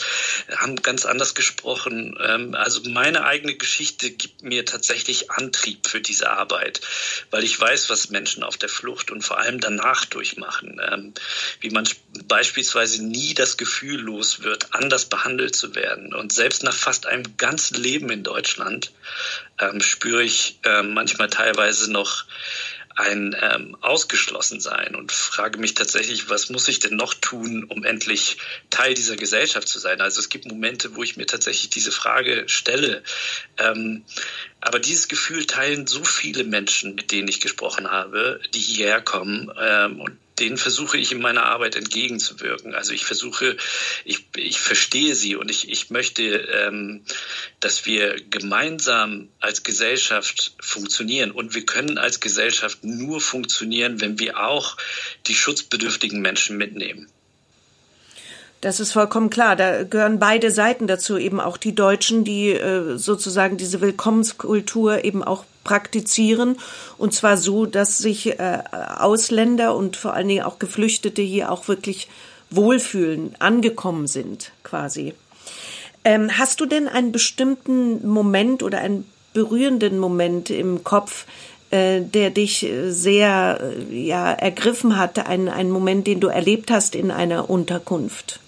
haben 0.57 0.75
ganz 0.77 1.05
anders 1.05 1.35
gesprochen. 1.35 2.17
Ähm, 2.19 2.55
also 2.55 2.81
meine 2.89 3.25
eigene 3.25 3.55
Geschichte 3.55 4.09
gibt 4.09 4.41
mir 4.41 4.65
tatsächlich 4.65 5.29
Antrieb 5.29 5.85
für 5.85 6.01
diese 6.01 6.31
Arbeit, 6.31 6.81
weil 7.29 7.43
ich 7.43 7.59
weiß, 7.59 7.89
was 7.89 8.09
Menschen 8.09 8.43
auf 8.43 8.57
der 8.57 8.69
Flucht 8.69 9.11
und 9.11 9.21
vor 9.21 9.37
allem 9.37 9.59
danach 9.59 10.05
durchmachen. 10.05 10.81
Ähm, 10.91 11.13
wie 11.59 11.69
man 11.69 11.87
beispielsweise 12.27 13.05
nie 13.05 13.33
das 13.33 13.57
Gefühl 13.57 13.99
los 13.99 14.41
wird, 14.41 14.73
anders 14.73 15.05
behandelt 15.05 15.55
zu 15.55 15.75
werden. 15.75 16.13
Und 16.13 16.33
selbst 16.33 16.63
nach 16.63 16.75
fast 16.75 17.05
einem 17.05 17.37
ganzen 17.37 17.81
Leben 17.81 18.09
in 18.09 18.23
Deutschland 18.23 18.91
ähm, 19.61 19.81
spüre 19.81 20.23
ich 20.23 20.59
äh, 20.63 20.83
manchmal 20.83 21.29
teilweise 21.29 21.91
noch 21.91 22.25
ein 22.95 23.35
ähm, 23.39 23.77
Ausgeschlossensein 23.81 24.95
und 24.95 25.11
frage 25.11 25.57
mich 25.59 25.73
tatsächlich, 25.73 26.29
was 26.29 26.49
muss 26.49 26.67
ich 26.67 26.79
denn 26.79 26.95
noch 26.95 27.13
tun, 27.13 27.63
um 27.63 27.83
endlich 27.83 28.37
Teil 28.69 28.93
dieser 28.93 29.15
Gesellschaft 29.15 29.67
zu 29.67 29.79
sein? 29.79 30.01
Also 30.01 30.19
es 30.19 30.29
gibt 30.29 30.45
Momente, 30.45 30.95
wo 30.95 31.03
ich 31.03 31.17
mir 31.17 31.25
tatsächlich 31.25 31.69
diese 31.69 31.91
Frage 31.91 32.43
stelle. 32.47 33.03
Ähm, 33.57 34.03
aber 34.59 34.79
dieses 34.79 35.07
Gefühl 35.07 35.45
teilen 35.45 35.87
so 35.87 36.03
viele 36.03 36.43
Menschen, 36.43 36.95
mit 36.95 37.11
denen 37.11 37.27
ich 37.27 37.39
gesprochen 37.39 37.89
habe, 37.89 38.41
die 38.53 38.59
hierher 38.59 39.01
kommen 39.01 39.51
ähm, 39.59 40.01
und 40.01 40.17
denen 40.41 40.57
versuche 40.57 40.97
ich 40.97 41.11
in 41.11 41.21
meiner 41.21 41.45
Arbeit 41.45 41.75
entgegenzuwirken. 41.75 42.73
Also 42.73 42.93
ich 42.93 43.05
versuche, 43.05 43.55
ich, 44.03 44.25
ich 44.35 44.59
verstehe 44.59 45.15
sie 45.15 45.35
und 45.35 45.49
ich, 45.49 45.69
ich 45.69 45.89
möchte, 45.91 46.23
ähm, 46.23 47.03
dass 47.59 47.85
wir 47.85 48.19
gemeinsam 48.29 49.29
als 49.39 49.63
Gesellschaft 49.63 50.55
funktionieren. 50.59 51.31
Und 51.31 51.53
wir 51.53 51.65
können 51.65 51.97
als 51.97 52.19
Gesellschaft 52.19 52.83
nur 52.83 53.21
funktionieren, 53.21 54.01
wenn 54.01 54.19
wir 54.19 54.39
auch 54.39 54.77
die 55.27 55.35
schutzbedürftigen 55.35 56.21
Menschen 56.21 56.57
mitnehmen. 56.57 57.07
Das 58.61 58.79
ist 58.79 58.93
vollkommen 58.93 59.31
klar. 59.31 59.55
Da 59.55 59.83
gehören 59.83 60.19
beide 60.19 60.51
Seiten 60.51 60.85
dazu, 60.85 61.17
eben 61.17 61.39
auch 61.39 61.57
die 61.57 61.73
Deutschen, 61.73 62.23
die 62.23 62.51
äh, 62.51 62.95
sozusagen 62.95 63.57
diese 63.57 63.81
Willkommenskultur 63.81 65.03
eben 65.03 65.23
auch 65.23 65.45
praktizieren. 65.63 66.57
Und 66.99 67.13
zwar 67.13 67.37
so, 67.37 67.65
dass 67.65 67.97
sich 67.97 68.39
äh, 68.39 68.59
Ausländer 68.99 69.75
und 69.75 69.97
vor 69.97 70.13
allen 70.13 70.27
Dingen 70.27 70.43
auch 70.43 70.59
Geflüchtete 70.59 71.23
hier 71.23 71.51
auch 71.51 71.67
wirklich 71.67 72.07
wohlfühlen, 72.51 73.35
angekommen 73.39 74.05
sind 74.05 74.51
quasi. 74.63 75.15
Ähm, 76.03 76.37
hast 76.37 76.61
du 76.61 76.67
denn 76.67 76.87
einen 76.87 77.11
bestimmten 77.11 78.07
Moment 78.07 78.61
oder 78.61 78.79
einen 78.79 79.09
berührenden 79.33 79.97
Moment 79.97 80.51
im 80.51 80.83
Kopf, 80.83 81.25
äh, 81.71 82.01
der 82.01 82.29
dich 82.29 82.67
sehr 82.87 83.59
äh, 83.59 84.05
ja, 84.05 84.31
ergriffen 84.31 84.97
hat, 84.97 85.25
einen, 85.25 85.47
einen 85.47 85.71
Moment, 85.71 86.05
den 86.05 86.19
du 86.19 86.27
erlebt 86.27 86.69
hast 86.69 86.93
in 86.93 87.09
einer 87.09 87.49
Unterkunft? 87.49 88.39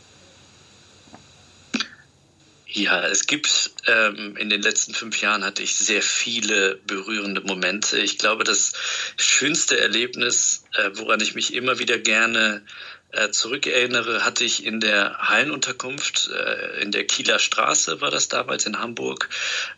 Ja, 2.75 3.05
es 3.05 3.27
gibt 3.27 3.69
ähm, 3.85 4.35
in 4.35 4.49
den 4.49 4.63
letzten 4.63 4.95
fünf 4.95 5.21
Jahren 5.21 5.43
hatte 5.43 5.61
ich 5.61 5.75
sehr 5.75 6.01
viele 6.01 6.77
berührende 6.87 7.41
Momente. 7.41 7.99
Ich 7.99 8.17
glaube, 8.17 8.43
das 8.43 8.73
schönste 9.15 9.79
Erlebnis, 9.79 10.65
äh, 10.73 10.89
woran 10.95 11.21
ich 11.21 11.35
mich 11.35 11.53
immer 11.53 11.77
wieder 11.77 11.99
gerne 11.99 12.65
äh, 13.13 13.29
zurückerinnere, 13.29 14.25
hatte 14.25 14.43
ich 14.43 14.65
in 14.65 14.79
der 14.79 15.17
Hallenunterkunft 15.19 16.29
äh, 16.29 16.81
in 16.81 16.91
der 16.91 17.05
Kieler 17.05 17.39
Straße, 17.39 18.01
war 18.01 18.11
das 18.11 18.27
damals 18.27 18.65
in 18.65 18.79
Hamburg, 18.79 19.29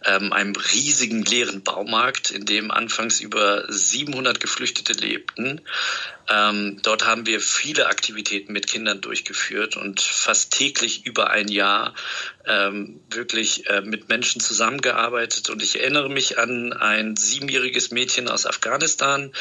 ähm, 0.06 0.32
einem 0.32 0.56
riesigen 0.56 1.24
leeren 1.24 1.62
Baumarkt, 1.62 2.32
in 2.32 2.46
dem 2.46 2.72
anfangs 2.72 3.20
über 3.20 3.66
700 3.68 4.40
Geflüchtete 4.40 4.94
lebten. 4.94 5.62
Ähm, 6.28 6.80
dort 6.82 7.06
haben 7.06 7.26
wir 7.26 7.40
viele 7.40 7.88
Aktivitäten 7.88 8.54
mit 8.54 8.68
Kindern 8.68 9.02
durchgeführt 9.02 9.78
und 9.78 10.02
fast 10.02 10.54
täglich 10.54 11.06
über 11.06 11.30
ein 11.30 11.50
Jahr 11.50 11.94
ähm, 12.46 13.02
wirklich 13.10 13.68
äh, 13.68 13.82
mit 13.82 14.10
Menschen 14.10 14.42
zusammengearbeitet. 14.42 15.50
Und 15.50 15.62
ich 15.62 15.80
erinnere 15.80 16.10
mich 16.10 16.40
an 16.40 16.74
ein 16.74 17.16
siebenjähriges 17.16 17.92
Mädchen 17.92 18.28
aus 18.28 18.46
Afghanistan, 18.46 19.34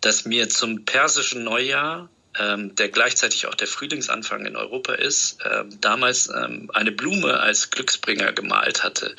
das 0.00 0.26
mir 0.26 0.48
zum 0.48 0.84
persischen 0.84 1.44
Neujahr 1.44 2.08
ähm, 2.38 2.74
der 2.76 2.88
gleichzeitig 2.88 3.46
auch 3.46 3.54
der 3.54 3.66
Frühlingsanfang 3.66 4.46
in 4.46 4.56
Europa 4.56 4.94
ist, 4.94 5.38
ähm, 5.44 5.80
damals 5.80 6.28
ähm, 6.28 6.70
eine 6.74 6.92
Blume 6.92 7.40
als 7.40 7.70
Glücksbringer 7.70 8.32
gemalt 8.32 8.82
hatte. 8.82 9.14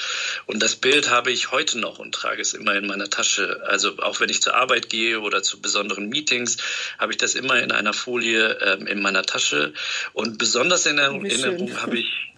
Und 0.46 0.62
das 0.62 0.76
Bild 0.76 1.10
habe 1.10 1.32
ich 1.32 1.52
heute 1.52 1.80
noch 1.80 2.00
und 2.00 2.14
trage 2.14 2.42
es 2.42 2.54
immer 2.54 2.76
in 2.76 2.88
meiner 2.88 3.10
Tasche. 3.10 3.62
Also 3.66 3.98
auch 4.00 4.20
wenn 4.20 4.30
ich 4.30 4.42
zur 4.42 4.56
Arbeit 4.56 4.90
gehe 4.90 5.20
oder 5.20 5.44
zu 5.44 5.62
besonderen 5.62 6.10
Meetings, 6.10 6.58
habe 6.98 7.12
ich 7.12 7.18
das 7.18 7.36
immer 7.36 7.60
in 7.62 7.72
einer 7.72 7.94
Folie 7.94 8.58
ähm, 8.62 8.88
in 8.88 9.02
meiner 9.02 9.24
Tasche. 9.24 9.74
Und 10.14 10.38
besonders 10.38 10.86
in 10.86 10.98
Erinnerung 10.98 11.82
habe 11.82 11.98
ich 11.98 12.30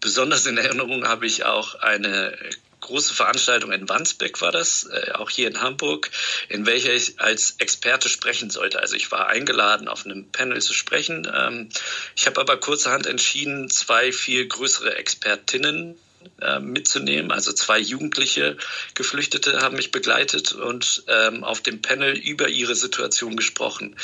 besonders 0.00 0.46
in 0.46 0.58
Erinnerung 0.58 1.06
habe 1.06 1.26
ich 1.26 1.44
auch 1.44 1.76
eine 1.76 2.36
große 2.82 3.14
Veranstaltung 3.14 3.72
in 3.72 3.88
Wandsbek 3.88 4.42
war 4.42 4.52
das, 4.52 4.84
äh, 4.84 5.12
auch 5.12 5.30
hier 5.30 5.48
in 5.48 5.62
Hamburg, 5.62 6.10
in 6.50 6.66
welcher 6.66 6.92
ich 6.92 7.18
als 7.18 7.54
Experte 7.58 8.10
sprechen 8.10 8.50
sollte. 8.50 8.80
Also 8.80 8.94
ich 8.94 9.10
war 9.10 9.28
eingeladen, 9.28 9.88
auf 9.88 10.04
einem 10.04 10.30
Panel 10.30 10.60
zu 10.60 10.74
sprechen. 10.74 11.30
Ähm, 11.34 11.70
ich 12.14 12.26
habe 12.26 12.40
aber 12.40 12.58
kurzerhand 12.58 13.06
entschieden, 13.06 13.70
zwei 13.70 14.12
viel 14.12 14.46
größere 14.46 14.96
Expertinnen 14.96 15.96
äh, 16.40 16.60
mitzunehmen. 16.60 17.32
Also 17.32 17.52
zwei 17.52 17.78
jugendliche 17.78 18.56
Geflüchtete 18.94 19.60
haben 19.60 19.76
mich 19.76 19.90
begleitet 19.90 20.52
und 20.52 21.04
ähm, 21.08 21.44
auf 21.44 21.60
dem 21.60 21.82
Panel 21.82 22.16
über 22.16 22.48
ihre 22.48 22.74
Situation 22.74 23.36
gesprochen. 23.36 23.96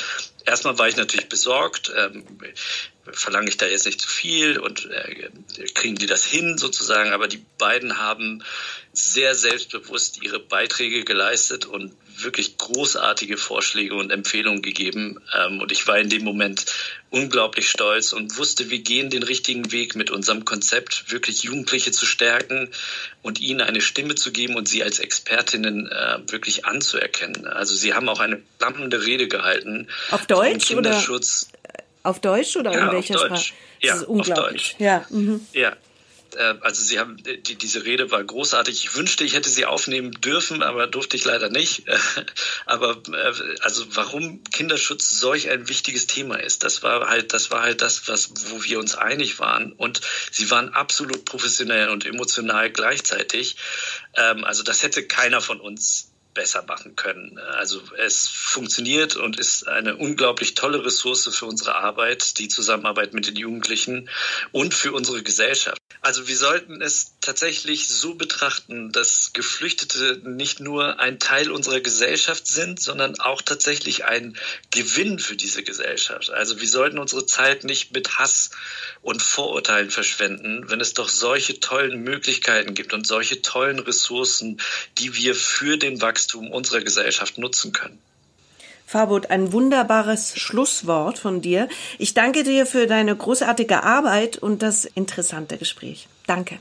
Erstmal 0.45 0.77
war 0.77 0.87
ich 0.87 0.97
natürlich 0.97 1.29
besorgt. 1.29 1.91
Ähm, 1.95 2.25
verlange 3.11 3.49
ich 3.49 3.57
da 3.57 3.65
jetzt 3.65 3.85
nicht 3.85 4.01
zu 4.01 4.07
viel 4.07 4.59
und 4.59 4.89
äh, 4.89 5.29
kriegen 5.73 5.95
die 5.95 6.05
das 6.05 6.25
hin 6.25 6.57
sozusagen. 6.57 7.11
Aber 7.11 7.27
die 7.27 7.43
beiden 7.57 7.97
haben 7.97 8.43
sehr 8.93 9.35
selbstbewusst 9.35 10.23
ihre 10.23 10.39
Beiträge 10.39 11.03
geleistet 11.03 11.65
und 11.65 11.93
wirklich 12.23 12.57
großartige 12.57 13.37
Vorschläge 13.37 13.95
und 13.95 14.11
Empfehlungen 14.11 14.61
gegeben. 14.61 15.19
Ähm, 15.37 15.59
und 15.59 15.71
ich 15.71 15.87
war 15.87 15.97
in 15.97 16.09
dem 16.09 16.23
Moment 16.23 16.65
unglaublich 17.09 17.69
stolz 17.69 18.13
und 18.13 18.37
wusste, 18.37 18.69
wir 18.69 18.79
gehen 18.79 19.09
den 19.09 19.23
richtigen 19.23 19.71
Weg 19.71 19.95
mit 19.95 20.11
unserem 20.11 20.45
Konzept, 20.45 21.11
wirklich 21.11 21.43
Jugendliche 21.43 21.91
zu 21.91 22.05
stärken 22.05 22.69
und 23.21 23.39
ihnen 23.39 23.61
eine 23.61 23.81
Stimme 23.81 24.15
zu 24.15 24.31
geben 24.31 24.55
und 24.55 24.67
sie 24.67 24.83
als 24.83 24.99
Expertinnen 24.99 25.87
äh, 25.87 26.19
wirklich 26.27 26.65
anzuerkennen. 26.65 27.47
Also 27.47 27.75
sie 27.75 27.93
haben 27.93 28.09
auch 28.09 28.19
eine 28.19 28.41
flammende 28.57 29.05
Rede 29.05 29.27
gehalten. 29.27 29.87
Auf 30.11 30.25
Deutsch 30.27 30.71
oder? 30.71 31.03
Auf 32.03 32.21
Deutsch 32.21 32.55
oder 32.55 32.71
ja, 32.71 32.85
in 32.85 32.91
welcher 32.91 33.17
Sprache? 33.17 33.53
Ja, 33.81 33.93
das 33.93 34.01
ist 34.01 34.07
unglaublich. 34.07 34.37
Auf 34.39 34.51
Deutsch. 34.51 34.75
Ja. 34.79 35.05
Mhm. 35.09 35.47
ja. 35.53 35.75
Äh, 36.35 36.55
also 36.61 36.83
Sie 36.83 36.99
haben 36.99 37.17
die, 37.17 37.55
diese 37.55 37.85
Rede 37.85 38.11
war 38.11 38.23
großartig. 38.23 38.83
Ich 38.83 38.95
wünschte, 38.95 39.23
ich 39.23 39.33
hätte 39.33 39.49
sie 39.49 39.65
aufnehmen 39.65 40.11
dürfen, 40.11 40.63
aber 40.63 40.87
durfte 40.87 41.17
ich 41.17 41.25
leider 41.25 41.49
nicht. 41.49 41.83
Aber 42.65 43.01
äh, 43.11 43.33
also 43.61 43.85
warum 43.95 44.43
Kinderschutz 44.45 45.09
solch 45.09 45.49
ein 45.49 45.69
wichtiges 45.69 46.07
Thema 46.07 46.35
ist, 46.35 46.63
das 46.63 46.83
war 46.83 47.07
halt, 47.07 47.33
das 47.33 47.51
war 47.51 47.61
halt 47.61 47.81
das, 47.81 48.07
was 48.07 48.31
wo 48.51 48.63
wir 48.63 48.79
uns 48.79 48.95
einig 48.95 49.39
waren. 49.39 49.73
Und 49.73 50.01
sie 50.31 50.49
waren 50.51 50.69
absolut 50.69 51.25
professionell 51.25 51.89
und 51.89 52.05
emotional 52.05 52.69
gleichzeitig. 52.71 53.55
Ähm, 54.15 54.43
also 54.43 54.63
das 54.63 54.83
hätte 54.83 55.05
keiner 55.07 55.41
von 55.41 55.59
uns 55.59 56.09
besser 56.33 56.63
machen 56.63 56.95
können. 56.95 57.37
Also 57.37 57.81
es 57.97 58.27
funktioniert 58.27 59.15
und 59.15 59.39
ist 59.39 59.67
eine 59.67 59.97
unglaublich 59.97 60.53
tolle 60.53 60.85
Ressource 60.85 61.27
für 61.35 61.45
unsere 61.45 61.75
Arbeit, 61.75 62.37
die 62.39 62.47
Zusammenarbeit 62.47 63.13
mit 63.13 63.27
den 63.27 63.35
Jugendlichen 63.35 64.09
und 64.51 64.73
für 64.73 64.93
unsere 64.93 65.23
Gesellschaft. 65.23 65.78
Also 66.01 66.29
wir 66.29 66.37
sollten 66.37 66.81
es 66.81 67.15
tatsächlich 67.19 67.89
so 67.89 68.15
betrachten, 68.15 68.91
dass 68.93 69.33
Geflüchtete 69.33 70.21
nicht 70.23 70.61
nur 70.61 70.97
ein 70.99 71.19
Teil 71.19 71.51
unserer 71.51 71.81
Gesellschaft 71.81 72.47
sind, 72.47 72.79
sondern 72.79 73.19
auch 73.19 73.41
tatsächlich 73.41 74.05
ein 74.05 74.37
Gewinn 74.71 75.19
für 75.19 75.35
diese 75.35 75.61
Gesellschaft. 75.61 76.29
Also 76.29 76.61
wir 76.61 76.69
sollten 76.69 76.99
unsere 76.99 77.25
Zeit 77.25 77.65
nicht 77.65 77.91
mit 77.91 78.17
Hass 78.17 78.51
und 79.01 79.21
Vorurteilen 79.21 79.91
verschwenden, 79.91 80.69
wenn 80.69 80.79
es 80.79 80.93
doch 80.93 81.09
solche 81.09 81.59
tollen 81.59 82.01
Möglichkeiten 82.01 82.75
gibt 82.75 82.93
und 82.93 83.05
solche 83.05 83.41
tollen 83.41 83.79
Ressourcen, 83.79 84.61
die 84.99 85.15
wir 85.15 85.35
für 85.35 85.77
den 85.77 86.01
Wachstum 86.01 86.49
unserer 86.49 86.81
Gesellschaft 86.81 87.37
nutzen 87.37 87.73
können. 87.73 87.99
Farbot, 88.89 89.29
ein 89.29 89.53
wunderbares 89.53 90.35
Schlusswort 90.35 91.19
von 91.19 91.41
dir. 91.41 91.67
Ich 91.99 92.15
danke 92.15 92.43
dir 92.43 92.65
für 92.65 92.87
deine 92.87 93.15
großartige 93.15 93.83
Arbeit 93.83 94.39
und 94.39 94.63
das 94.63 94.85
interessante 94.85 95.59
Gespräch. 95.59 96.07
Danke. 96.25 96.57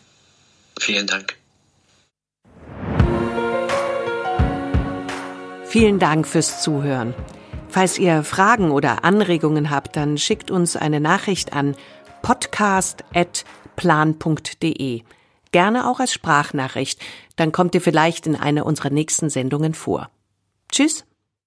Vielen 0.78 1.06
Dank. 1.06 1.38
Vielen 5.64 5.98
Dank 5.98 6.28
fürs 6.28 6.62
Zuhören. 6.62 7.14
Falls 7.70 7.98
ihr 7.98 8.22
Fragen 8.24 8.72
oder 8.72 9.04
Anregungen 9.04 9.70
habt, 9.70 9.96
dann 9.96 10.18
schickt 10.18 10.50
uns 10.50 10.76
eine 10.76 11.00
Nachricht 11.00 11.54
an 11.54 11.76
podcast.plan.de 12.20 15.02
gerne 15.50 15.88
auch 15.88 15.98
als 15.98 16.12
Sprachnachricht, 16.12 17.00
dann 17.36 17.52
kommt 17.52 17.74
ihr 17.74 17.80
vielleicht 17.80 18.26
in 18.26 18.36
einer 18.36 18.66
unserer 18.66 18.90
nächsten 18.90 19.30
Sendungen 19.30 19.72
vor. 19.72 20.10
Tschüss. 20.70 21.06